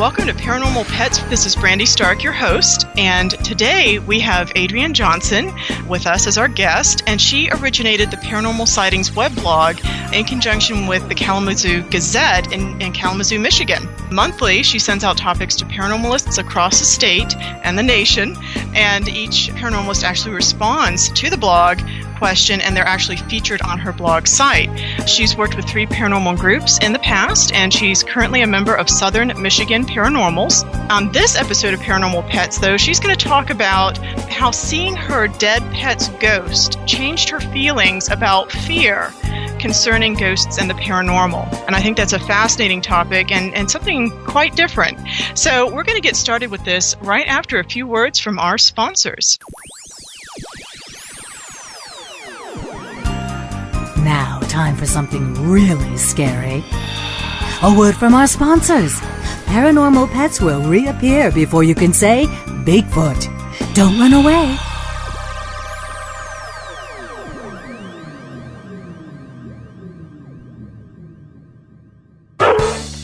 Welcome 0.00 0.28
to 0.28 0.32
Paranormal 0.32 0.86
Pets. 0.86 1.18
This 1.24 1.44
is 1.44 1.54
Brandy 1.54 1.84
Stark, 1.84 2.22
your 2.22 2.32
host, 2.32 2.86
and 2.96 3.32
today 3.44 3.98
we 3.98 4.18
have 4.20 4.50
Adrienne 4.56 4.94
Johnson 4.94 5.52
with 5.86 6.06
us 6.06 6.26
as 6.26 6.38
our 6.38 6.48
guest, 6.48 7.02
and 7.06 7.20
she 7.20 7.50
originated 7.50 8.10
the 8.10 8.16
Paranormal 8.16 8.66
Sightings 8.66 9.14
web 9.14 9.34
blog 9.34 9.76
in 10.14 10.24
conjunction 10.24 10.86
with 10.86 11.06
the 11.10 11.14
Kalamazoo 11.14 11.82
Gazette 11.90 12.50
in, 12.50 12.80
in 12.80 12.94
Kalamazoo, 12.94 13.38
Michigan. 13.38 13.86
Monthly, 14.10 14.62
she 14.62 14.78
sends 14.78 15.04
out 15.04 15.18
topics 15.18 15.54
to 15.56 15.66
paranormalists 15.66 16.38
across 16.38 16.78
the 16.78 16.86
state 16.86 17.36
and 17.36 17.78
the 17.78 17.82
nation, 17.82 18.38
and 18.74 19.06
each 19.06 19.50
paranormalist 19.52 20.02
actually 20.02 20.34
responds 20.34 21.10
to 21.10 21.28
the 21.28 21.36
blog 21.36 21.78
question 22.20 22.60
and 22.60 22.76
they're 22.76 22.86
actually 22.86 23.16
featured 23.16 23.62
on 23.62 23.78
her 23.78 23.92
blog 23.92 24.26
site. 24.26 24.68
She's 25.08 25.34
worked 25.38 25.56
with 25.56 25.64
three 25.64 25.86
paranormal 25.86 26.38
groups 26.38 26.78
in 26.80 26.92
the 26.92 26.98
past 26.98 27.50
and 27.54 27.72
she's 27.72 28.02
currently 28.04 28.42
a 28.42 28.46
member 28.46 28.74
of 28.74 28.90
Southern 28.90 29.32
Michigan 29.40 29.86
Paranormals. 29.86 30.62
On 30.90 31.10
this 31.12 31.34
episode 31.34 31.72
of 31.72 31.80
Paranormal 31.80 32.28
Pets, 32.28 32.58
though, 32.58 32.76
she's 32.76 33.00
going 33.00 33.16
to 33.16 33.24
talk 33.24 33.48
about 33.48 33.96
how 34.28 34.50
seeing 34.50 34.94
her 34.94 35.28
dead 35.28 35.62
pet's 35.72 36.08
ghost 36.20 36.78
changed 36.86 37.30
her 37.30 37.40
feelings 37.40 38.10
about 38.10 38.52
fear 38.52 39.10
concerning 39.58 40.14
ghosts 40.14 40.58
and 40.58 40.68
the 40.68 40.74
paranormal. 40.74 41.50
And 41.66 41.74
I 41.74 41.80
think 41.80 41.96
that's 41.96 42.12
a 42.12 42.18
fascinating 42.18 42.82
topic 42.82 43.32
and, 43.32 43.54
and 43.54 43.70
something 43.70 44.10
quite 44.24 44.56
different. 44.56 44.98
So 45.34 45.72
we're 45.72 45.84
going 45.84 45.96
to 45.96 46.06
get 46.06 46.16
started 46.16 46.50
with 46.50 46.64
this 46.64 46.96
right 47.00 47.26
after 47.26 47.58
a 47.58 47.64
few 47.64 47.86
words 47.86 48.18
from 48.18 48.38
our 48.38 48.58
sponsors. 48.58 49.38
Now, 54.04 54.40
time 54.48 54.76
for 54.76 54.86
something 54.86 55.34
really 55.46 55.96
scary. 55.98 56.64
A 57.62 57.76
word 57.76 57.94
from 57.94 58.14
our 58.14 58.26
sponsors. 58.26 58.94
Paranormal 59.44 60.10
pets 60.10 60.40
will 60.40 60.62
reappear 60.62 61.30
before 61.30 61.64
you 61.64 61.74
can 61.74 61.92
say 61.92 62.24
Bigfoot. 62.64 63.28
Don't 63.74 63.98
run 63.98 64.14
away. 64.14 64.56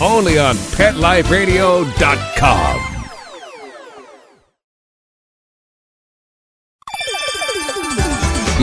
only 0.00 0.38
on 0.38 0.56
PetLifeRadio.com. 0.56 2.92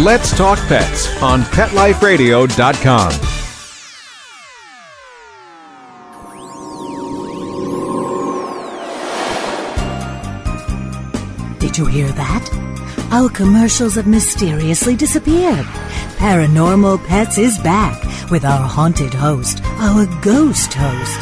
Let's 0.04 0.36
Talk 0.36 0.58
Pets 0.68 1.22
on 1.22 1.44
PetLifeRadio.com. 1.44 3.12
Did 11.60 11.78
you 11.78 11.86
hear 11.86 12.08
that? 12.14 12.50
Our 13.12 13.30
commercials 13.30 13.94
have 13.96 14.08
mysteriously 14.08 14.96
disappeared. 14.96 15.68
Paranormal 16.24 17.06
Pets 17.06 17.38
is 17.38 17.60
back 17.60 18.02
with 18.32 18.46
our 18.46 18.66
haunted 18.66 19.14
host, 19.14 19.62
our 19.62 20.06
ghost 20.22 20.74
host. 20.74 21.20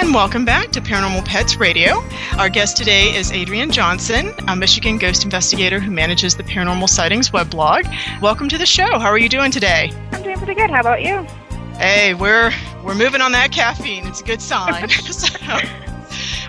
And 0.00 0.14
welcome 0.14 0.44
back 0.44 0.70
to 0.70 0.80
Paranormal 0.80 1.24
Pets 1.24 1.56
Radio. 1.56 2.04
Our 2.38 2.48
guest 2.48 2.76
today 2.76 3.12
is 3.16 3.32
Adrienne 3.32 3.72
Johnson, 3.72 4.32
a 4.46 4.54
Michigan 4.54 4.98
ghost 4.98 5.24
investigator 5.24 5.80
who 5.80 5.90
manages 5.90 6.36
the 6.36 6.44
Paranormal 6.44 6.88
Sightings 6.88 7.32
web 7.32 7.50
blog. 7.50 7.86
Welcome 8.22 8.48
to 8.50 8.56
the 8.56 8.66
show. 8.66 9.00
How 9.00 9.08
are 9.08 9.18
you 9.18 9.28
doing 9.28 9.50
today? 9.50 9.90
I'm 10.12 10.22
doing 10.22 10.36
pretty 10.36 10.54
good. 10.54 10.70
How 10.70 10.78
about 10.78 11.02
you? 11.02 11.26
Hey, 11.76 12.14
we're 12.14 12.52
we're 12.84 12.94
moving 12.94 13.20
on 13.20 13.32
that 13.32 13.50
caffeine. 13.50 14.06
It's 14.06 14.20
a 14.20 14.24
good 14.24 14.40
sign. 14.40 14.88
so, 14.90 15.26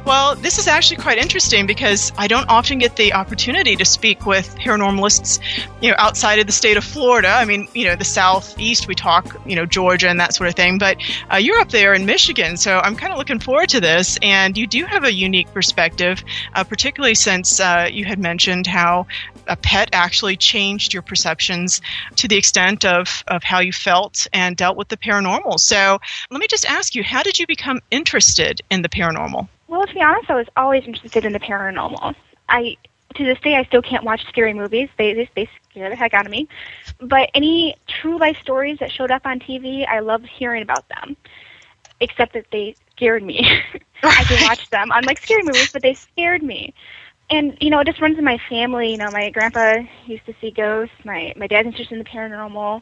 Well, 0.05 0.35
this 0.35 0.57
is 0.57 0.67
actually 0.67 0.97
quite 0.97 1.17
interesting 1.17 1.67
because 1.67 2.11
I 2.17 2.27
don't 2.27 2.49
often 2.49 2.79
get 2.79 2.95
the 2.95 3.13
opportunity 3.13 3.75
to 3.75 3.85
speak 3.85 4.25
with 4.25 4.55
paranormalists, 4.55 5.39
you 5.81 5.89
know, 5.89 5.95
outside 5.97 6.39
of 6.39 6.47
the 6.47 6.53
state 6.53 6.77
of 6.77 6.83
Florida. 6.83 7.27
I 7.29 7.45
mean, 7.45 7.67
you 7.73 7.85
know, 7.85 7.95
the 7.95 8.05
southeast 8.05 8.87
we 8.87 8.95
talk, 8.95 9.39
you 9.45 9.55
know, 9.55 9.65
Georgia 9.65 10.09
and 10.09 10.19
that 10.19 10.33
sort 10.33 10.49
of 10.49 10.55
thing, 10.55 10.77
but 10.77 10.97
uh, 11.31 11.37
you're 11.37 11.59
up 11.59 11.69
there 11.69 11.93
in 11.93 12.05
Michigan, 12.05 12.57
so 12.57 12.79
I'm 12.79 12.95
kind 12.95 13.11
of 13.11 13.19
looking 13.19 13.39
forward 13.39 13.69
to 13.69 13.81
this. 13.81 14.17
And 14.21 14.57
you 14.57 14.67
do 14.67 14.85
have 14.85 15.03
a 15.03 15.13
unique 15.13 15.53
perspective, 15.53 16.23
uh, 16.53 16.63
particularly 16.63 17.15
since 17.15 17.59
uh, 17.59 17.89
you 17.91 18.05
had 18.05 18.19
mentioned 18.19 18.67
how 18.67 19.05
a 19.47 19.55
pet 19.55 19.89
actually 19.93 20.37
changed 20.37 20.93
your 20.93 21.01
perceptions 21.01 21.81
to 22.15 22.27
the 22.27 22.37
extent 22.37 22.85
of, 22.85 23.23
of 23.27 23.43
how 23.43 23.59
you 23.59 23.73
felt 23.73 24.27
and 24.31 24.55
dealt 24.55 24.77
with 24.77 24.87
the 24.87 24.97
paranormal. 24.97 25.59
So 25.59 25.99
let 26.31 26.39
me 26.39 26.47
just 26.47 26.65
ask 26.65 26.95
you, 26.95 27.03
how 27.03 27.23
did 27.23 27.37
you 27.37 27.47
become 27.47 27.81
interested 27.91 28.61
in 28.69 28.81
the 28.81 28.89
paranormal? 28.89 29.49
Well, 29.69 29.87
to 29.87 29.95
be 29.95 30.01
honest, 30.01 30.31
I 30.31 30.35
was 30.35 30.47
always 30.57 30.85
interested 30.85 31.25
in 31.25 31.33
the 31.33 31.39
paranormal. 31.39 32.15
I 32.49 32.77
to 33.15 33.25
this 33.25 33.39
day 33.41 33.55
I 33.55 33.65
still 33.65 33.81
can't 33.83 34.03
watch 34.05 34.25
scary 34.29 34.53
movies. 34.53 34.89
They 34.97 35.13
they, 35.13 35.29
they 35.35 35.49
scare 35.71 35.89
the 35.89 35.95
heck 35.95 36.13
out 36.13 36.25
of 36.25 36.31
me. 36.31 36.49
But 36.99 37.29
any 37.35 37.77
true 37.87 38.19
life 38.19 38.37
stories 38.41 38.79
that 38.79 38.91
showed 38.91 39.11
up 39.11 39.25
on 39.25 39.39
TV, 39.39 39.87
I 39.87 39.99
loved 39.99 40.27
hearing 40.27 40.63
about 40.63 40.89
them. 40.89 41.17
Except 42.01 42.33
that 42.33 42.47
they 42.51 42.75
scared 42.91 43.23
me. 43.23 43.39
I 44.03 44.25
can 44.25 44.41
watch 44.41 44.69
them 44.71 44.89
unlike 44.93 45.19
scary 45.19 45.43
movies, 45.43 45.69
but 45.73 45.83
they 45.83 45.93
scared 45.95 46.43
me. 46.43 46.73
And 47.29 47.57
you 47.61 47.69
know, 47.69 47.79
it 47.79 47.87
just 47.87 48.01
runs 48.01 48.17
in 48.17 48.25
my 48.25 48.39
family. 48.49 48.91
You 48.91 48.97
know, 48.97 49.11
my 49.11 49.29
grandpa 49.31 49.79
used 50.05 50.25
to 50.27 50.35
see 50.41 50.51
ghosts. 50.51 50.95
My 51.05 51.33
my 51.37 51.47
dad's 51.47 51.67
interested 51.67 51.93
in 51.93 51.99
the 51.99 52.05
paranormal, 52.05 52.81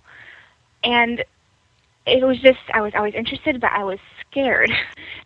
and 0.83 1.23
it 2.07 2.23
was 2.25 2.39
just 2.39 2.59
I 2.73 2.81
was 2.81 2.93
always 2.95 3.15
interested, 3.15 3.61
but 3.61 3.71
I 3.71 3.83
was 3.83 3.99
scared. 4.31 4.71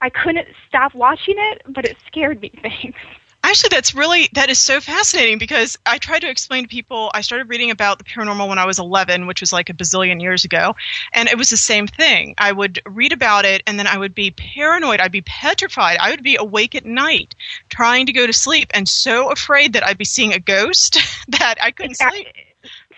I 0.01 0.09
couldn't 0.09 0.47
stop 0.67 0.93
watching 0.95 1.35
it, 1.37 1.61
but 1.67 1.85
it 1.85 1.97
scared 2.07 2.41
me. 2.41 2.51
Thanks. 2.61 2.99
Actually, 3.43 3.69
that's 3.69 3.95
really 3.95 4.29
that 4.33 4.51
is 4.51 4.59
so 4.59 4.79
fascinating 4.79 5.39
because 5.39 5.77
I 5.83 5.97
try 5.97 6.19
to 6.19 6.29
explain 6.29 6.63
to 6.63 6.69
people. 6.69 7.09
I 7.13 7.21
started 7.21 7.49
reading 7.49 7.71
about 7.71 7.97
the 7.97 8.03
paranormal 8.03 8.47
when 8.47 8.59
I 8.59 8.65
was 8.65 8.77
11, 8.77 9.25
which 9.25 9.41
was 9.41 9.51
like 9.51 9.69
a 9.69 9.73
bazillion 9.73 10.21
years 10.21 10.45
ago, 10.45 10.75
and 11.11 11.27
it 11.27 11.37
was 11.37 11.49
the 11.49 11.57
same 11.57 11.87
thing. 11.87 12.35
I 12.37 12.51
would 12.51 12.81
read 12.85 13.13
about 13.13 13.45
it, 13.45 13.63
and 13.65 13.79
then 13.79 13.87
I 13.87 13.97
would 13.97 14.13
be 14.13 14.29
paranoid. 14.29 14.99
I'd 14.99 15.11
be 15.11 15.21
petrified. 15.21 15.97
I 15.99 16.11
would 16.11 16.21
be 16.21 16.35
awake 16.35 16.75
at 16.75 16.85
night, 16.85 17.33
trying 17.69 18.05
to 18.05 18.13
go 18.13 18.27
to 18.27 18.33
sleep, 18.33 18.69
and 18.75 18.87
so 18.87 19.31
afraid 19.31 19.73
that 19.73 19.83
I'd 19.83 19.97
be 19.97 20.05
seeing 20.05 20.33
a 20.33 20.39
ghost 20.39 20.99
that 21.29 21.55
I 21.59 21.71
couldn't 21.71 21.95
sleep. 21.95 22.27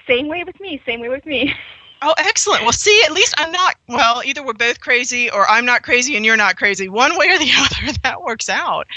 Same 0.06 0.28
way 0.28 0.44
with 0.44 0.60
me. 0.60 0.82
Same 0.86 1.00
way 1.00 1.10
with 1.10 1.26
me. 1.26 1.54
Oh, 2.06 2.14
excellent. 2.18 2.64
Well, 2.64 2.74
see, 2.74 3.02
at 3.06 3.14
least 3.14 3.34
I'm 3.38 3.54
not, 3.54 3.76
well, 3.88 4.22
either 4.26 4.44
we're 4.44 4.52
both 4.52 4.82
crazy 4.82 5.32
or 5.32 5.48
I'm 5.50 5.66
not 5.66 5.84
crazy 5.84 6.18
and 6.18 6.26
you're 6.26 6.36
not 6.36 6.58
crazy. 6.58 6.90
One 6.90 7.18
way 7.18 7.28
or 7.30 7.38
the 7.40 7.50
other, 7.58 7.94
that 8.04 8.22
works 8.22 8.50
out. 8.50 8.88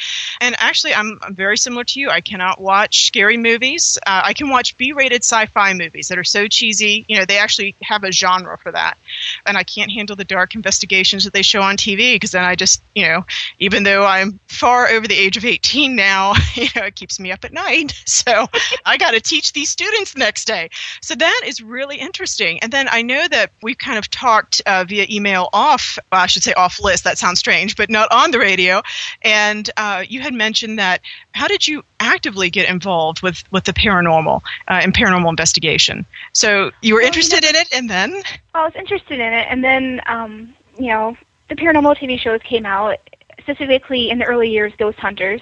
And 0.40 0.56
actually, 0.58 0.92
I'm, 0.92 1.20
I'm 1.22 1.34
very 1.34 1.56
similar 1.56 1.84
to 1.84 2.00
you. 2.00 2.10
I 2.10 2.20
cannot 2.20 2.60
watch 2.60 3.06
scary 3.06 3.36
movies. 3.36 3.96
Uh, 4.04 4.22
I 4.24 4.32
can 4.32 4.48
watch 4.48 4.76
B 4.76 4.92
rated 4.92 5.22
sci 5.22 5.46
fi 5.46 5.72
movies 5.74 6.08
that 6.08 6.18
are 6.18 6.24
so 6.24 6.48
cheesy. 6.48 7.04
You 7.06 7.18
know, 7.18 7.24
they 7.24 7.38
actually 7.38 7.76
have 7.80 8.02
a 8.02 8.10
genre 8.10 8.58
for 8.58 8.72
that. 8.72 8.98
And 9.44 9.56
I 9.56 9.62
can't 9.62 9.90
handle 9.90 10.16
the 10.16 10.24
dark 10.24 10.54
investigations 10.54 11.24
that 11.24 11.32
they 11.32 11.42
show 11.42 11.60
on 11.60 11.76
TV 11.76 12.14
because 12.14 12.32
then 12.32 12.44
I 12.44 12.54
just, 12.54 12.82
you 12.94 13.06
know, 13.06 13.24
even 13.58 13.82
though 13.82 14.04
I'm 14.04 14.38
far 14.48 14.88
over 14.88 15.06
the 15.06 15.16
age 15.16 15.36
of 15.36 15.44
18 15.44 15.94
now, 15.94 16.34
you 16.54 16.68
know, 16.76 16.84
it 16.84 16.94
keeps 16.94 17.20
me 17.20 17.32
up 17.32 17.44
at 17.44 17.52
night. 17.52 17.92
So 18.26 18.46
I 18.84 18.96
got 18.96 19.12
to 19.12 19.20
teach 19.20 19.52
these 19.52 19.70
students 19.70 20.16
next 20.16 20.46
day. 20.46 20.70
So 21.02 21.14
that 21.14 21.42
is 21.44 21.62
really 21.62 21.96
interesting. 21.96 22.58
And 22.60 22.72
then 22.72 22.88
I 22.90 23.02
know 23.02 23.28
that 23.28 23.52
we've 23.62 23.76
kind 23.76 23.98
of 23.98 24.10
talked 24.10 24.62
uh, 24.64 24.84
via 24.88 25.06
email 25.10 25.48
off, 25.52 25.98
well, 26.10 26.22
I 26.22 26.26
should 26.26 26.42
say 26.42 26.52
off 26.54 26.80
list, 26.80 27.04
that 27.04 27.18
sounds 27.18 27.38
strange, 27.38 27.76
but 27.76 27.90
not 27.90 28.10
on 28.10 28.30
the 28.30 28.38
radio. 28.38 28.82
And 29.22 29.68
uh, 29.76 30.04
you 30.08 30.22
had 30.22 30.34
mentioned 30.34 30.78
that 30.78 31.02
how 31.32 31.46
did 31.46 31.68
you 31.68 31.84
actively 32.00 32.50
get 32.50 32.68
involved 32.68 33.22
with, 33.22 33.42
with 33.52 33.64
the 33.64 33.72
paranormal 33.72 34.42
uh, 34.68 34.80
and 34.82 34.94
paranormal 34.94 35.30
investigation? 35.30 36.06
So 36.32 36.70
you 36.82 36.94
were 36.94 37.00
well, 37.00 37.06
interested 37.06 37.44
you 37.44 37.52
know, 37.52 37.58
in 37.58 37.66
it, 37.66 37.74
and 37.74 37.90
then? 37.90 38.22
I 38.54 38.64
was 38.64 38.74
interested 38.76 39.20
in 39.20 39.32
it, 39.32 39.46
and 39.48 39.62
then, 39.62 40.00
um, 40.06 40.54
you 40.78 40.88
know, 40.88 41.16
the 41.48 41.54
paranormal 41.54 41.96
TV 41.96 42.18
shows 42.18 42.40
came 42.42 42.66
out, 42.66 42.98
specifically 43.40 44.10
in 44.10 44.18
the 44.18 44.24
early 44.24 44.50
years, 44.50 44.72
Ghost 44.78 44.98
Hunters. 44.98 45.40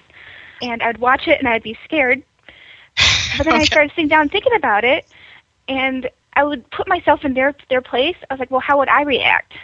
And 0.62 0.83
I'd 0.83 0.99
watch 0.99 1.27
it 1.27 1.39
and 1.39 1.49
I'd 1.49 1.62
be 1.62 1.77
scared. 1.85 2.23
But 3.37 3.47
then 3.47 3.55
okay. 3.55 3.62
I 3.62 3.65
started 3.65 3.91
sitting 3.91 4.06
down 4.06 4.29
thinking 4.29 4.55
about 4.55 4.85
it, 4.85 5.06
and 5.67 6.09
I 6.35 6.45
would 6.45 6.71
put 6.71 6.87
myself 6.87 7.25
in 7.25 7.35
their 7.35 7.53
their 7.69 7.83
place. 7.83 8.15
I 8.31 8.35
was 8.35 8.39
like, 8.39 8.53
well, 8.53 8.61
how 8.61 8.79
would 8.79 8.89
I 8.89 9.03
react? 9.03 9.55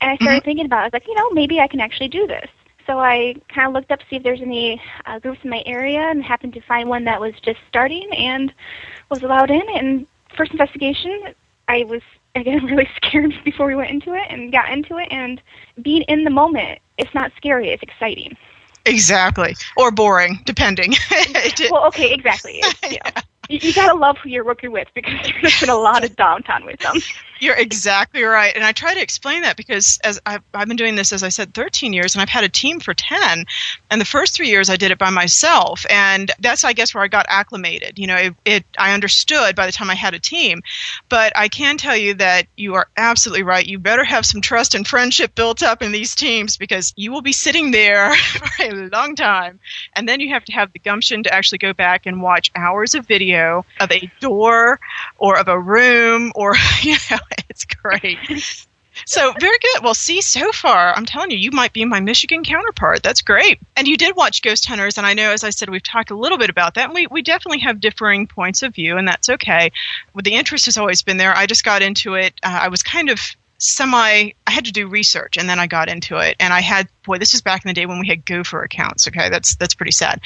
And 0.00 0.12
I 0.12 0.14
started 0.14 0.38
mm-hmm. 0.38 0.44
thinking 0.44 0.66
about 0.66 0.78
it. 0.78 0.82
I 0.82 0.84
was 0.84 0.92
like, 0.92 1.08
you 1.08 1.14
know, 1.16 1.30
maybe 1.30 1.58
I 1.58 1.66
can 1.66 1.80
actually 1.80 2.06
do 2.06 2.28
this. 2.28 2.48
So 2.90 2.98
I 2.98 3.36
kind 3.54 3.68
of 3.68 3.72
looked 3.72 3.92
up 3.92 4.00
to 4.00 4.04
see 4.10 4.16
if 4.16 4.24
there's 4.24 4.42
any 4.42 4.82
uh, 5.06 5.20
groups 5.20 5.38
in 5.44 5.50
my 5.50 5.62
area 5.64 6.00
and 6.00 6.24
happened 6.24 6.54
to 6.54 6.60
find 6.62 6.88
one 6.88 7.04
that 7.04 7.20
was 7.20 7.34
just 7.40 7.60
starting 7.68 8.08
and 8.12 8.52
was 9.08 9.22
allowed 9.22 9.48
in. 9.48 9.62
And 9.72 10.08
first 10.36 10.50
investigation, 10.50 11.32
I 11.68 11.84
was 11.84 12.02
again 12.34 12.64
really 12.64 12.88
scared 12.96 13.32
before 13.44 13.68
we 13.68 13.76
went 13.76 13.90
into 13.90 14.14
it 14.14 14.24
and 14.28 14.50
got 14.50 14.72
into 14.72 14.98
it. 14.98 15.06
And 15.12 15.40
being 15.80 16.02
in 16.08 16.24
the 16.24 16.30
moment, 16.30 16.80
it's 16.98 17.14
not 17.14 17.30
scary; 17.36 17.68
it's 17.68 17.80
exciting. 17.84 18.36
Exactly, 18.86 19.54
or 19.76 19.92
boring, 19.92 20.40
depending. 20.44 20.94
well, 21.70 21.86
okay, 21.86 22.12
exactly. 22.12 22.60
yeah 22.90 23.22
you, 23.50 23.74
gotta 23.74 23.96
love 23.96 24.16
who 24.18 24.28
you're 24.28 24.44
working 24.44 24.72
with 24.72 24.88
because 24.94 25.12
you're 25.28 25.36
gonna 25.36 25.50
spend 25.50 25.70
a 25.70 25.76
lot 25.76 26.04
of 26.04 26.14
downtime 26.16 26.64
with 26.64 26.80
them. 26.80 26.96
You're 27.42 27.56
exactly 27.56 28.22
right, 28.22 28.54
and 28.54 28.62
I 28.62 28.72
try 28.72 28.92
to 28.92 29.00
explain 29.00 29.40
that 29.44 29.56
because 29.56 29.98
as 30.04 30.20
I've, 30.26 30.42
I've 30.52 30.68
been 30.68 30.76
doing 30.76 30.96
this, 30.96 31.10
as 31.10 31.22
I 31.22 31.30
said, 31.30 31.54
13 31.54 31.94
years, 31.94 32.14
and 32.14 32.20
I've 32.20 32.28
had 32.28 32.44
a 32.44 32.50
team 32.50 32.80
for 32.80 32.92
10. 32.92 33.46
And 33.90 33.98
the 33.98 34.04
first 34.04 34.36
three 34.36 34.50
years, 34.50 34.68
I 34.68 34.76
did 34.76 34.90
it 34.90 34.98
by 34.98 35.08
myself, 35.08 35.86
and 35.88 36.30
that's, 36.38 36.64
I 36.64 36.74
guess, 36.74 36.94
where 36.94 37.02
I 37.02 37.08
got 37.08 37.24
acclimated. 37.30 37.98
You 37.98 38.08
know, 38.08 38.16
it, 38.16 38.34
it 38.44 38.64
I 38.76 38.92
understood 38.92 39.56
by 39.56 39.64
the 39.64 39.72
time 39.72 39.88
I 39.88 39.94
had 39.94 40.12
a 40.12 40.18
team. 40.18 40.62
But 41.08 41.32
I 41.34 41.48
can 41.48 41.78
tell 41.78 41.96
you 41.96 42.12
that 42.14 42.46
you 42.58 42.74
are 42.74 42.88
absolutely 42.98 43.42
right. 43.42 43.66
You 43.66 43.78
better 43.78 44.04
have 44.04 44.26
some 44.26 44.42
trust 44.42 44.74
and 44.74 44.86
friendship 44.86 45.34
built 45.34 45.62
up 45.62 45.82
in 45.82 45.92
these 45.92 46.14
teams 46.14 46.58
because 46.58 46.92
you 46.96 47.10
will 47.10 47.22
be 47.22 47.32
sitting 47.32 47.70
there 47.70 48.14
for 48.16 48.64
a 48.64 48.72
long 48.92 49.16
time, 49.16 49.60
and 49.96 50.06
then 50.06 50.20
you 50.20 50.28
have 50.34 50.44
to 50.44 50.52
have 50.52 50.74
the 50.74 50.78
gumption 50.78 51.22
to 51.22 51.32
actually 51.32 51.58
go 51.58 51.72
back 51.72 52.04
and 52.04 52.20
watch 52.20 52.50
hours 52.54 52.94
of 52.94 53.06
video 53.06 53.39
of 53.80 53.90
a 53.90 54.10
door 54.20 54.78
or 55.18 55.38
of 55.38 55.48
a 55.48 55.58
room 55.58 56.32
or 56.34 56.54
you 56.82 56.96
know 57.10 57.18
it's 57.48 57.64
great. 57.64 58.18
So 59.06 59.32
very 59.38 59.58
good. 59.58 59.82
Well, 59.82 59.94
see, 59.94 60.20
so 60.20 60.52
far, 60.52 60.94
I'm 60.94 61.06
telling 61.06 61.30
you, 61.30 61.38
you 61.38 61.52
might 61.52 61.72
be 61.72 61.84
my 61.84 62.00
Michigan 62.00 62.44
counterpart. 62.44 63.02
That's 63.02 63.22
great. 63.22 63.58
And 63.76 63.88
you 63.88 63.96
did 63.96 64.16
watch 64.16 64.42
Ghost 64.42 64.66
Hunters, 64.66 64.98
and 64.98 65.06
I 65.06 65.14
know, 65.14 65.30
as 65.30 65.44
I 65.44 65.50
said, 65.50 65.70
we've 65.70 65.82
talked 65.82 66.10
a 66.10 66.16
little 66.16 66.38
bit 66.38 66.50
about 66.50 66.74
that. 66.74 66.86
And 66.86 66.94
we 66.94 67.06
we 67.06 67.22
definitely 67.22 67.60
have 67.60 67.80
differing 67.80 68.26
points 68.26 68.62
of 68.62 68.74
view, 68.74 68.96
and 68.98 69.08
that's 69.08 69.28
okay. 69.28 69.72
Well, 70.12 70.22
the 70.22 70.34
interest 70.34 70.66
has 70.66 70.76
always 70.76 71.02
been 71.02 71.16
there. 71.16 71.34
I 71.34 71.46
just 71.46 71.64
got 71.64 71.82
into 71.82 72.14
it. 72.14 72.34
Uh, 72.42 72.60
I 72.62 72.68
was 72.68 72.82
kind 72.82 73.10
of 73.10 73.20
semi 73.60 74.32
I 74.46 74.50
had 74.50 74.64
to 74.64 74.72
do 74.72 74.88
research 74.88 75.36
and 75.36 75.48
then 75.48 75.60
I 75.60 75.66
got 75.66 75.88
into 75.88 76.16
it 76.16 76.36
and 76.40 76.52
I 76.52 76.60
had 76.60 76.88
boy 77.04 77.18
this 77.18 77.34
is 77.34 77.42
back 77.42 77.64
in 77.64 77.68
the 77.68 77.74
day 77.74 77.86
when 77.86 78.00
we 78.00 78.08
had 78.08 78.24
gopher 78.24 78.62
accounts 78.62 79.06
okay? 79.08 79.28
That's 79.28 79.56
that's 79.56 79.74
pretty 79.74 79.92
sad. 79.92 80.20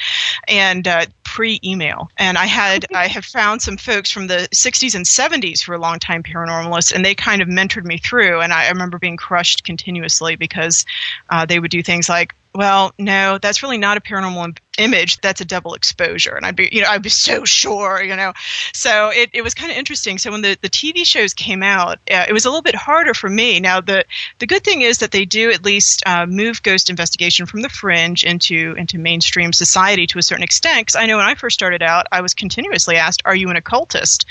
And 0.47 0.87
uh, 0.87 1.05
pre-email. 1.23 2.09
And 2.17 2.37
I 2.37 2.45
had 2.45 2.85
I 2.93 3.07
have 3.07 3.25
found 3.25 3.61
some 3.61 3.75
folks 3.75 4.09
from 4.09 4.27
the 4.27 4.47
60s 4.53 4.95
and 4.95 5.05
70s 5.05 5.61
who 5.61 5.73
were 5.73 5.77
longtime 5.77 6.23
paranormalists 6.23 6.93
and 6.93 7.03
they 7.03 7.13
kind 7.13 7.41
of 7.41 7.49
mentored 7.49 7.83
me 7.83 7.97
through 7.97 8.39
and 8.39 8.53
I 8.53 8.69
remember 8.69 8.99
being 8.99 9.17
crushed 9.17 9.65
continuously 9.65 10.37
because 10.37 10.85
uh, 11.29 11.45
they 11.45 11.59
would 11.59 11.71
do 11.71 11.83
things 11.83 12.07
like 12.07 12.33
well, 12.55 12.93
no, 12.97 13.37
that's 13.37 13.61
really 13.63 13.77
not 13.77 13.97
a 13.97 14.01
paranormal 14.01 14.57
image. 14.77 15.19
That's 15.19 15.41
a 15.41 15.45
double 15.45 15.73
exposure. 15.73 16.35
And 16.35 16.45
I'd 16.45 16.55
be, 16.55 16.69
you 16.71 16.81
know, 16.81 16.87
I'd 16.87 17.01
be 17.01 17.09
so 17.09 17.43
sure, 17.43 18.01
you 18.01 18.15
know. 18.15 18.33
So 18.73 19.09
it, 19.09 19.29
it 19.33 19.41
was 19.41 19.53
kind 19.53 19.71
of 19.71 19.77
interesting. 19.77 20.17
So 20.17 20.31
when 20.31 20.41
the, 20.41 20.57
the 20.61 20.69
TV 20.69 21.05
shows 21.05 21.33
came 21.33 21.63
out, 21.63 21.99
uh, 22.09 22.25
it 22.27 22.33
was 22.33 22.45
a 22.45 22.49
little 22.49 22.61
bit 22.61 22.75
harder 22.75 23.13
for 23.13 23.29
me. 23.29 23.59
Now, 23.59 23.81
the, 23.81 24.05
the 24.39 24.47
good 24.47 24.63
thing 24.63 24.81
is 24.81 24.99
that 24.99 25.11
they 25.11 25.25
do 25.25 25.51
at 25.51 25.65
least 25.65 26.03
uh, 26.05 26.25
move 26.25 26.63
ghost 26.63 26.89
investigation 26.89 27.45
from 27.45 27.61
the 27.61 27.69
fringe 27.69 28.23
into, 28.23 28.75
into 28.77 28.97
mainstream 28.97 29.51
society 29.51 30.07
to 30.07 30.19
a 30.19 30.23
certain 30.23 30.43
extent. 30.43 30.87
Because 30.87 30.95
I 30.95 31.07
know 31.07 31.17
when 31.17 31.25
I 31.25 31.35
first 31.35 31.55
started 31.55 31.81
out, 31.81 32.07
I 32.11 32.21
was 32.21 32.33
continuously 32.33 32.95
asked, 32.95 33.21
Are 33.25 33.35
you 33.35 33.49
an 33.49 33.57
occultist? 33.57 34.25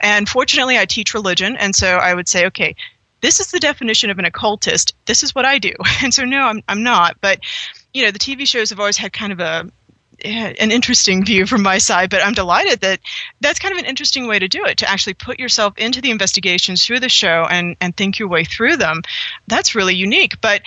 And 0.00 0.26
fortunately, 0.26 0.78
I 0.78 0.86
teach 0.86 1.12
religion. 1.12 1.56
And 1.56 1.74
so 1.74 1.96
I 1.96 2.14
would 2.14 2.28
say, 2.28 2.46
Okay, 2.46 2.76
this 3.26 3.40
is 3.40 3.48
the 3.48 3.58
definition 3.58 4.10
of 4.10 4.20
an 4.20 4.24
occultist. 4.24 4.94
This 5.04 5.24
is 5.24 5.34
what 5.34 5.44
I 5.44 5.58
do. 5.58 5.72
And 6.04 6.14
so, 6.14 6.24
no, 6.24 6.42
I'm, 6.42 6.62
I'm 6.68 6.84
not. 6.84 7.20
But, 7.20 7.40
you 7.92 8.04
know, 8.04 8.12
the 8.12 8.20
TV 8.20 8.46
shows 8.46 8.70
have 8.70 8.78
always 8.78 8.96
had 8.96 9.12
kind 9.12 9.32
of 9.32 9.40
a, 9.40 9.68
eh, 10.20 10.54
an 10.60 10.70
interesting 10.70 11.24
view 11.24 11.44
from 11.44 11.62
my 11.62 11.78
side, 11.78 12.08
but 12.08 12.24
I'm 12.24 12.34
delighted 12.34 12.82
that 12.82 13.00
that's 13.40 13.58
kind 13.58 13.72
of 13.72 13.78
an 13.78 13.86
interesting 13.86 14.28
way 14.28 14.38
to 14.38 14.46
do 14.46 14.64
it, 14.66 14.78
to 14.78 14.88
actually 14.88 15.14
put 15.14 15.40
yourself 15.40 15.76
into 15.76 16.00
the 16.00 16.12
investigations 16.12 16.86
through 16.86 17.00
the 17.00 17.08
show 17.08 17.44
and, 17.50 17.76
and 17.80 17.96
think 17.96 18.20
your 18.20 18.28
way 18.28 18.44
through 18.44 18.76
them. 18.76 19.02
That's 19.48 19.74
really 19.74 19.96
unique. 19.96 20.40
But 20.40 20.62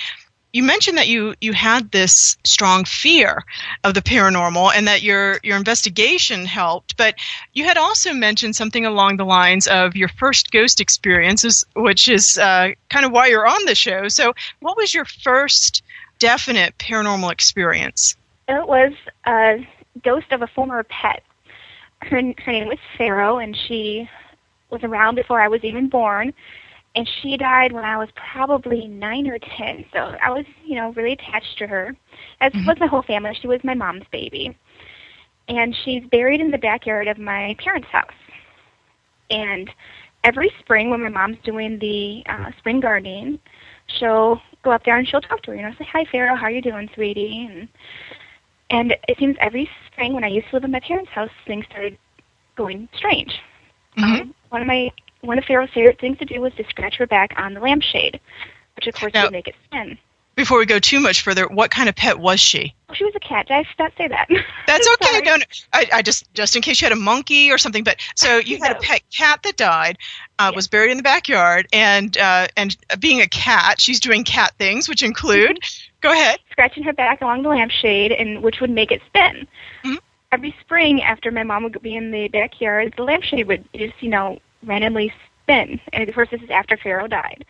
you 0.54 0.64
mentioned 0.64 0.98
that 0.98 1.08
you 1.08 1.36
you 1.42 1.54
had 1.54 1.92
this 1.92 2.38
strong 2.44 2.86
fear 2.86 3.44
of 3.84 3.94
the 3.94 4.02
paranormal 4.02 4.72
and 4.76 4.88
that 4.88 5.04
your 5.04 5.40
your 5.44 5.58
investigation 5.58 6.46
helped 6.46 6.98
but 6.98 7.16
you 7.54 7.66
had 7.66 7.78
also 7.78 8.14
mentioned 8.14 8.56
something 8.56 8.86
along 8.86 9.18
the 9.18 9.26
lines 9.26 9.68
of 9.68 9.96
your 9.96 10.08
first 10.08 10.52
ghost 10.52 10.82
experiences 10.82 11.66
which 11.76 12.08
is 12.08 12.38
uh, 12.38 12.70
kind 12.90 13.06
of 13.06 13.12
why 13.12 13.28
you're 13.28 13.48
on 13.48 13.66
the 13.66 13.76
show 13.76 14.08
so 14.08 14.34
what 14.60 14.78
was 14.78 14.94
your 14.94 15.06
first 15.06 15.84
definite 16.20 16.78
paranormal 16.78 17.32
experience 17.32 18.16
It 18.48 18.68
was 18.68 18.94
a 19.26 19.68
ghost 20.04 20.32
of 20.32 20.42
a 20.42 20.48
former 20.48 20.84
pet. 20.84 21.24
Her 22.02 22.22
her 22.38 22.52
name 22.52 22.68
was 22.68 22.80
Pharaoh, 22.98 23.38
and 23.38 23.56
she 23.56 24.10
was 24.70 24.84
around 24.84 25.16
before 25.16 25.42
I 25.42 25.48
was 25.48 25.64
even 25.64 25.90
born. 25.90 26.34
And 26.96 27.08
she 27.22 27.38
died 27.38 27.72
when 27.72 27.86
I 27.86 27.98
was 27.98 28.10
probably 28.34 28.88
nine 28.88 29.28
or 29.28 29.38
ten. 29.40 29.86
So 29.94 30.16
I 30.24 30.32
was, 30.32 30.46
you 30.66 30.76
know, 30.76 30.92
really 30.94 31.14
attached 31.14 31.58
to 31.60 31.68
her. 31.68 31.96
As 32.42 32.52
Mhm. 32.54 32.66
was 32.66 32.78
my 32.80 32.88
whole 32.88 33.04
family. 33.04 33.34
She 33.40 33.48
was 33.48 33.64
my 33.64 33.74
mom's 33.76 34.08
baby. 34.12 34.56
And 35.48 35.76
she's 35.84 36.04
buried 36.06 36.42
in 36.42 36.52
the 36.52 36.58
backyard 36.58 37.08
of 37.08 37.18
my 37.18 37.56
parents' 37.60 37.88
house. 37.90 38.12
And 39.30 39.70
every 40.24 40.52
spring 40.60 40.90
when 40.90 41.02
my 41.02 41.10
mom's 41.10 41.38
doing 41.44 41.78
the 41.80 42.24
uh, 42.28 42.52
spring 42.58 42.80
gardening, 42.80 43.40
she'll 43.98 44.42
go 44.64 44.72
up 44.72 44.84
there 44.84 44.98
and 44.98 45.08
she'll 45.08 45.22
talk 45.22 45.42
to 45.44 45.52
her. 45.52 45.58
You 45.58 45.64
know, 45.64 45.74
say, 45.78 45.86
"Hi, 45.92 46.06
Pharaoh, 46.12 46.36
how 46.36 46.46
are 46.46 46.52
you 46.52 46.62
doing, 46.62 46.90
sweetie?" 46.96 47.48
And 47.50 47.68
and 48.72 48.96
it 49.08 49.18
seems 49.18 49.36
every 49.40 49.70
spring 49.88 50.14
when 50.14 50.24
I 50.24 50.28
used 50.28 50.48
to 50.50 50.56
live 50.56 50.64
in 50.64 50.72
my 50.72 50.80
parents' 50.80 51.12
house, 51.12 51.30
things 51.46 51.66
started 51.70 51.98
going 52.56 52.88
strange. 52.96 53.40
Mhm. 53.98 54.22
Um, 54.22 54.36
one 54.50 54.62
of 54.62 54.68
my 54.68 54.92
one 55.22 55.38
of 55.38 55.46
Pharaoh's 55.46 55.70
favorite 55.74 56.00
things 56.00 56.18
to 56.20 56.26
do 56.26 56.40
was 56.42 56.54
to 56.56 56.64
scratch 56.70 56.96
her 56.98 57.08
back 57.08 57.34
on 57.38 57.54
the 57.54 57.60
lampshade, 57.60 58.20
which 58.76 58.88
of 58.88 58.96
course 58.96 59.14
Now- 59.14 59.24
would 59.24 59.32
make 59.34 59.48
it 59.48 59.56
spin. 59.66 59.98
Before 60.36 60.58
we 60.60 60.66
go 60.66 60.80
too 60.80 61.02
much 61.02 61.22
further, 61.22 61.50
what 61.50 61.70
kind 61.70 61.90
of 61.90 61.96
pet 61.98 62.18
was 62.18 62.40
she? 62.40 62.74
Oh, 62.88 62.94
she 62.94 63.04
was 63.04 63.14
a 63.14 63.20
cat. 63.20 63.48
Did 63.50 63.56
I 63.56 63.66
not 63.78 63.92
say 63.98 64.08
that? 64.08 64.30
That's 64.68 64.88
okay. 64.94 65.20
No, 65.20 65.36
no, 65.36 65.44
I, 65.74 65.88
I 65.96 66.02
just 66.02 66.34
just 66.34 66.56
in 66.56 66.62
case 66.62 66.80
you 66.80 66.86
had 66.86 66.94
a 66.94 67.02
monkey 67.02 67.52
or 67.52 67.58
something. 67.58 67.84
But 67.84 67.98
so 68.16 68.38
you 68.46 68.58
had 68.64 68.72
a 68.78 68.80
pet 68.80 69.02
cat 69.14 69.42
that 69.44 69.58
died, 69.58 69.98
uh, 70.38 70.48
Yeah. 70.52 70.56
was 70.56 70.70
buried 70.70 70.92
in 70.92 70.98
the 70.98 71.04
backyard, 71.04 71.68
and 71.74 72.18
uh, 72.18 72.48
and 72.56 72.78
being 73.02 73.20
a 73.20 73.28
cat, 73.28 73.82
she's 73.82 74.00
doing 74.00 74.24
cat 74.24 74.54
things, 74.58 74.88
which 74.88 75.04
include. 75.04 75.60
Go 76.00 76.14
ahead. 76.14 76.40
scratching 76.52 76.84
her 76.84 76.94
back 76.94 77.20
along 77.22 77.42
the 77.44 77.50
lampshade, 77.50 78.14
and 78.14 78.42
which 78.42 78.62
would 78.62 78.70
make 78.70 78.92
it 78.94 79.02
spin. 79.08 79.46
Mhm. 79.84 79.98
Every 80.32 80.56
spring, 80.62 81.02
after 81.02 81.32
my 81.32 81.44
mom 81.44 81.64
would 81.64 81.82
be 81.82 81.98
in 81.98 82.12
the 82.12 82.30
backyard, 82.30 82.94
the 82.96 83.04
lampshade 83.04 83.48
would 83.48 83.66
just, 83.76 83.96
you 84.02 84.10
know, 84.10 84.40
randomly 84.64 85.14
spin. 85.44 85.80
And 85.94 86.08
of 86.08 86.14
course, 86.16 86.30
this 86.32 86.42
is 86.42 86.50
after 86.50 86.78
Pharaoh 86.78 87.08
died. 87.08 87.46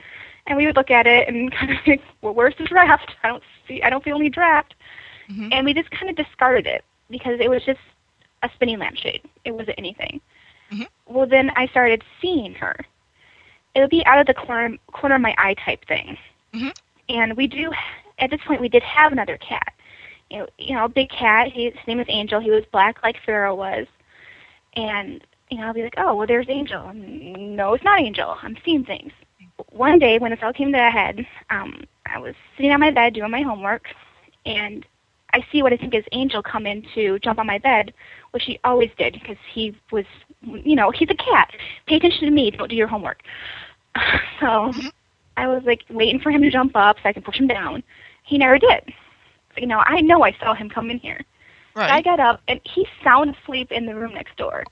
And 0.47 0.57
we 0.57 0.65
would 0.65 0.75
look 0.75 0.91
at 0.91 1.05
it 1.07 1.27
and 1.27 1.51
kind 1.59 1.71
of 1.71 1.77
think, 1.85 2.01
well, 2.21 2.33
where's 2.33 2.55
the 2.57 2.65
draft? 2.65 3.11
I 3.23 3.27
don't 3.27 3.43
see, 3.67 3.81
I 3.83 3.89
don't 3.89 4.03
feel 4.03 4.15
any 4.17 4.29
draft. 4.29 4.75
Mhm. 5.29 5.49
And 5.53 5.65
we 5.65 5.73
just 5.73 5.91
kind 5.91 6.09
of 6.09 6.15
discarded 6.15 6.65
it 6.65 6.83
because 7.09 7.39
it 7.39 7.49
was 7.49 7.63
just 7.63 7.79
a 8.43 8.49
spinning 8.55 8.79
lampshade. 8.79 9.21
It 9.45 9.51
wasn't 9.51 9.77
anything. 9.77 10.21
Mhm. 10.71 10.87
Well, 11.07 11.27
then 11.27 11.51
I 11.55 11.67
started 11.67 12.03
seeing 12.21 12.53
her. 12.55 12.75
It 13.75 13.81
would 13.81 13.89
be 13.89 14.05
out 14.05 14.19
of 14.19 14.25
the 14.27 14.33
corner 14.33 14.75
corner 14.91 15.15
of 15.15 15.21
my 15.21 15.35
eye 15.37 15.55
type 15.55 15.85
thing. 15.85 16.17
Mhm. 16.53 16.75
And 17.09 17.37
we 17.37 17.47
do 17.47 17.71
at 18.17 18.31
this 18.31 18.41
point 18.45 18.61
we 18.61 18.69
did 18.69 18.83
have 18.83 19.11
another 19.11 19.37
cat. 19.37 19.73
You 20.29 20.39
know, 20.39 20.47
you 20.57 20.75
know, 20.75 20.85
a 20.85 20.89
big 20.89 21.09
cat. 21.09 21.51
He, 21.51 21.65
his 21.65 21.87
name 21.87 21.97
was 21.97 22.07
Angel. 22.09 22.39
He 22.39 22.51
was 22.51 22.63
black 22.71 23.01
like 23.03 23.17
Pharaoh 23.25 23.55
was. 23.55 23.87
And 24.75 25.23
you 25.49 25.57
know, 25.57 25.63
I'll 25.65 25.73
be 25.73 25.83
like, 25.83 25.95
oh, 25.97 26.15
well, 26.15 26.27
there's 26.27 26.47
Angel. 26.49 26.91
No, 26.93 27.73
it's 27.73 27.83
not 27.83 27.99
Angel. 28.01 28.35
I'm 28.41 28.57
seeing 28.63 28.83
things. 28.85 29.11
One 29.71 29.99
day 29.99 30.17
when 30.19 30.31
this 30.31 30.39
all 30.41 30.53
came 30.53 30.71
to 30.71 30.87
a 30.87 30.89
head, 30.89 31.25
um, 31.49 31.83
I 32.05 32.19
was 32.19 32.35
sitting 32.55 32.71
on 32.71 32.79
my 32.79 32.91
bed 32.91 33.13
doing 33.13 33.31
my 33.31 33.41
homework, 33.41 33.83
and 34.45 34.85
I 35.33 35.45
see 35.51 35.61
what 35.63 35.73
I 35.73 35.77
think 35.77 35.93
is 35.93 36.03
Angel 36.11 36.41
come 36.41 36.65
in 36.65 36.85
to 36.95 37.19
jump 37.19 37.39
on 37.39 37.47
my 37.47 37.57
bed, 37.57 37.93
which 38.31 38.43
he 38.45 38.59
always 38.63 38.89
did 38.97 39.13
because 39.13 39.37
he 39.53 39.75
was, 39.91 40.05
you 40.41 40.75
know, 40.75 40.91
he's 40.91 41.09
a 41.09 41.15
cat. 41.15 41.51
Pay 41.87 41.95
attention 41.95 42.25
to 42.25 42.31
me. 42.31 42.51
Don't 42.51 42.69
do 42.69 42.75
your 42.75 42.87
homework. 42.87 43.21
so. 44.39 44.71
I 45.37 45.47
was 45.47 45.63
like 45.65 45.83
waiting 45.89 46.19
for 46.19 46.31
him 46.31 46.41
to 46.41 46.51
jump 46.51 46.73
up 46.75 46.97
so 47.01 47.07
I 47.07 47.13
can 47.13 47.23
push 47.23 47.39
him 47.39 47.47
down. 47.47 47.81
He 48.23 48.37
never 48.37 48.59
did. 48.59 48.93
You 49.55 49.67
know, 49.67 49.81
I 49.85 50.01
know 50.01 50.23
I 50.23 50.33
saw 50.33 50.53
him 50.53 50.69
come 50.69 50.89
in 50.89 50.99
here. 50.99 51.23
I 51.75 51.79
Right. 51.79 52.03
got 52.03 52.19
up 52.19 52.41
and 52.49 52.59
he's 52.65 52.87
sound 53.03 53.33
asleep 53.35 53.71
in 53.71 53.85
the 53.85 53.95
room 53.95 54.13
next 54.13 54.35
door. 54.35 54.65